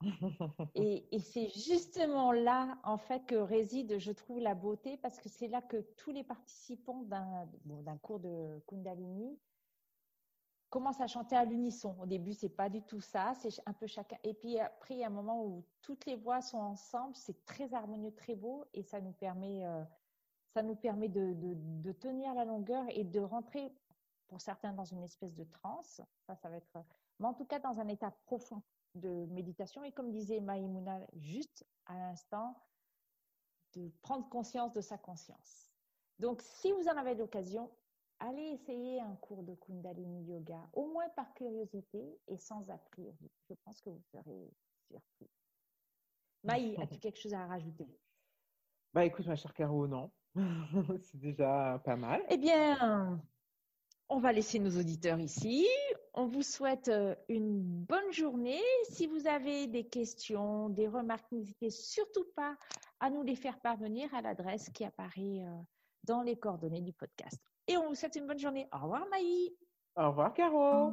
et, 0.75 1.19
c'est 1.19 1.49
justement 1.51 2.33
là, 2.33 2.79
en 2.83 2.99
fait, 2.99 3.25
que 3.27 3.37
réside, 3.37 3.99
je 3.99 4.13
trouve, 4.13 4.41
la 4.41 4.55
beauté, 4.55 4.97
parce 4.97 5.19
que 5.19 5.29
c'est 5.29 5.49
là 5.49 5.63
que 5.63 5.81
tous 5.97 6.11
les 6.11 6.25
participants 6.25 7.03
d'un 7.03 7.97
cours 7.99 8.21
de 8.21 8.61
Kundalini 8.67 9.39
commencent 10.71 11.01
à 11.01 11.07
chanter 11.07 11.37
à 11.37 11.45
l'unisson. 11.45 11.97
Au 12.01 12.07
début, 12.07 12.33
c'est 12.33 12.49
pas 12.49 12.69
du 12.69 12.83
tout 12.83 13.01
ça, 13.01 13.33
c'est 13.35 13.51
un 13.65 13.73
peu 13.73 13.87
chacun. 13.87 14.17
Et 14.25 14.35
puis 14.35 14.59
après, 14.59 14.95
il 14.95 15.01
y 15.01 15.05
a 15.05 15.07
un 15.07 15.11
moment 15.11 15.45
où 15.45 15.65
toutes 15.83 16.05
les 16.07 16.17
voix 16.17 16.41
sont 16.41 16.59
ensemble, 16.59 17.15
c'est 17.15 17.45
très 17.45 17.73
harmonieux, 17.75 18.13
très 18.13 18.35
beau, 18.35 18.65
et 18.75 18.83
ça 18.83 19.01
nous 19.01 19.13
permet, 19.13 19.65
euh, 19.65 19.85
ça 20.53 20.63
nous 20.63 20.75
permet 20.75 21.09
de, 21.09 21.33
de, 21.35 21.93
tenir 21.93 22.35
la 22.35 22.45
longueur 22.45 22.85
et 22.89 23.05
de 23.05 23.21
rentrer, 23.21 23.73
pour 24.27 24.41
certains, 24.41 24.73
dans 24.73 24.85
une 24.85 25.05
espèce 25.05 25.35
de 25.35 25.45
transe. 25.45 26.01
Ça, 26.27 26.35
ça 26.35 26.49
va 26.49 26.57
être, 26.57 26.85
mais 27.21 27.29
en 27.29 27.35
tout 27.35 27.45
cas, 27.45 27.61
dans 27.61 27.79
un 27.79 27.87
état 27.87 28.11
profond 28.27 28.61
de 28.95 29.27
méditation 29.27 29.83
et 29.85 29.93
comme 29.93 30.11
disait 30.11 30.41
Maïmouna 30.41 31.01
juste 31.17 31.67
à 31.87 31.95
l'instant, 31.95 32.57
de 33.75 33.91
prendre 34.03 34.29
conscience 34.29 34.73
de 34.73 34.81
sa 34.81 34.99
conscience. 34.99 35.71
Donc, 36.19 36.43
si 36.43 36.71
vous 36.73 36.89
en 36.89 36.97
avez 36.97 37.15
l'occasion, 37.15 37.71
allez 38.21 38.53
essayer 38.53 39.01
un 39.01 39.17
cours 39.17 39.43
de 39.43 39.55
Kundalini 39.55 40.25
Yoga, 40.25 40.69
au 40.73 40.87
moins 40.87 41.09
par 41.11 41.33
curiosité 41.35 42.19
et 42.29 42.39
sans 42.39 42.71
a 42.71 42.79
priori. 42.79 43.31
Je 43.49 43.55
pense 43.65 43.81
que 43.81 43.91
vous 43.91 44.03
serez 44.13 44.51
surpris. 44.89 45.29
Maï, 46.45 46.77
as-tu 46.81 46.99
quelque 46.99 47.19
chose 47.19 47.35
à 47.35 47.47
rajouter? 47.47 47.89
Bah 48.93 49.05
écoute, 49.05 49.27
ma 49.27 49.35
chère 49.35 49.55
Caro, 49.55 49.89
non. 49.89 50.13
C'est 51.03 51.19
déjà 51.19 51.81
pas 51.85 51.97
mal. 51.97 52.23
Eh 52.29 52.37
bien, 52.37 53.21
on 54.09 54.21
va 54.21 54.33
laisser 54.33 54.59
nos 54.59 54.79
auditeurs 54.79 55.19
ici. 55.19 55.67
On 56.17 56.27
vous 56.27 56.43
souhaite 56.43 56.89
euh, 56.89 57.17
une 57.29 57.61
bonne 57.61 58.13
journée. 58.13 58.63
Si 58.89 59.09
vous 59.09 59.27
avez 59.27 59.67
des 59.67 59.83
questions, 59.83 60.69
des 60.69 60.87
remarques, 60.87 61.27
n'hésitez 61.33 61.71
surtout 61.71 62.25
pas 62.37 62.55
à 63.01 63.11
nous 63.11 63.25
les 63.25 63.35
faire 63.35 63.59
parvenir 63.59 64.15
à 64.15 64.23
l'adresse 64.23 64.71
qui 64.71 64.85
apparaît 64.85 65.43
euh, 65.43 65.51
dans 66.05 66.23
les 66.23 66.37
coordonnées 66.37 66.83
du 66.83 66.93
podcast. 66.93 67.37
Et 67.67 67.77
on 67.77 67.89
vous 67.89 67.97
souhaite 67.97 68.15
une 68.15 68.29
bonne 68.29 68.39
journée. 68.39 68.69
Au 68.73 68.85
revoir 68.85 69.07
Maï. 69.11 69.57
Au 69.97 70.09
revoir 70.11 70.33
Caro. 70.35 70.93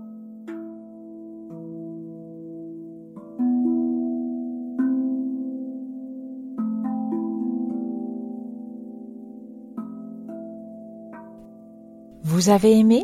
Vous 12.24 12.50
avez 12.50 12.80
aimé? 12.80 13.04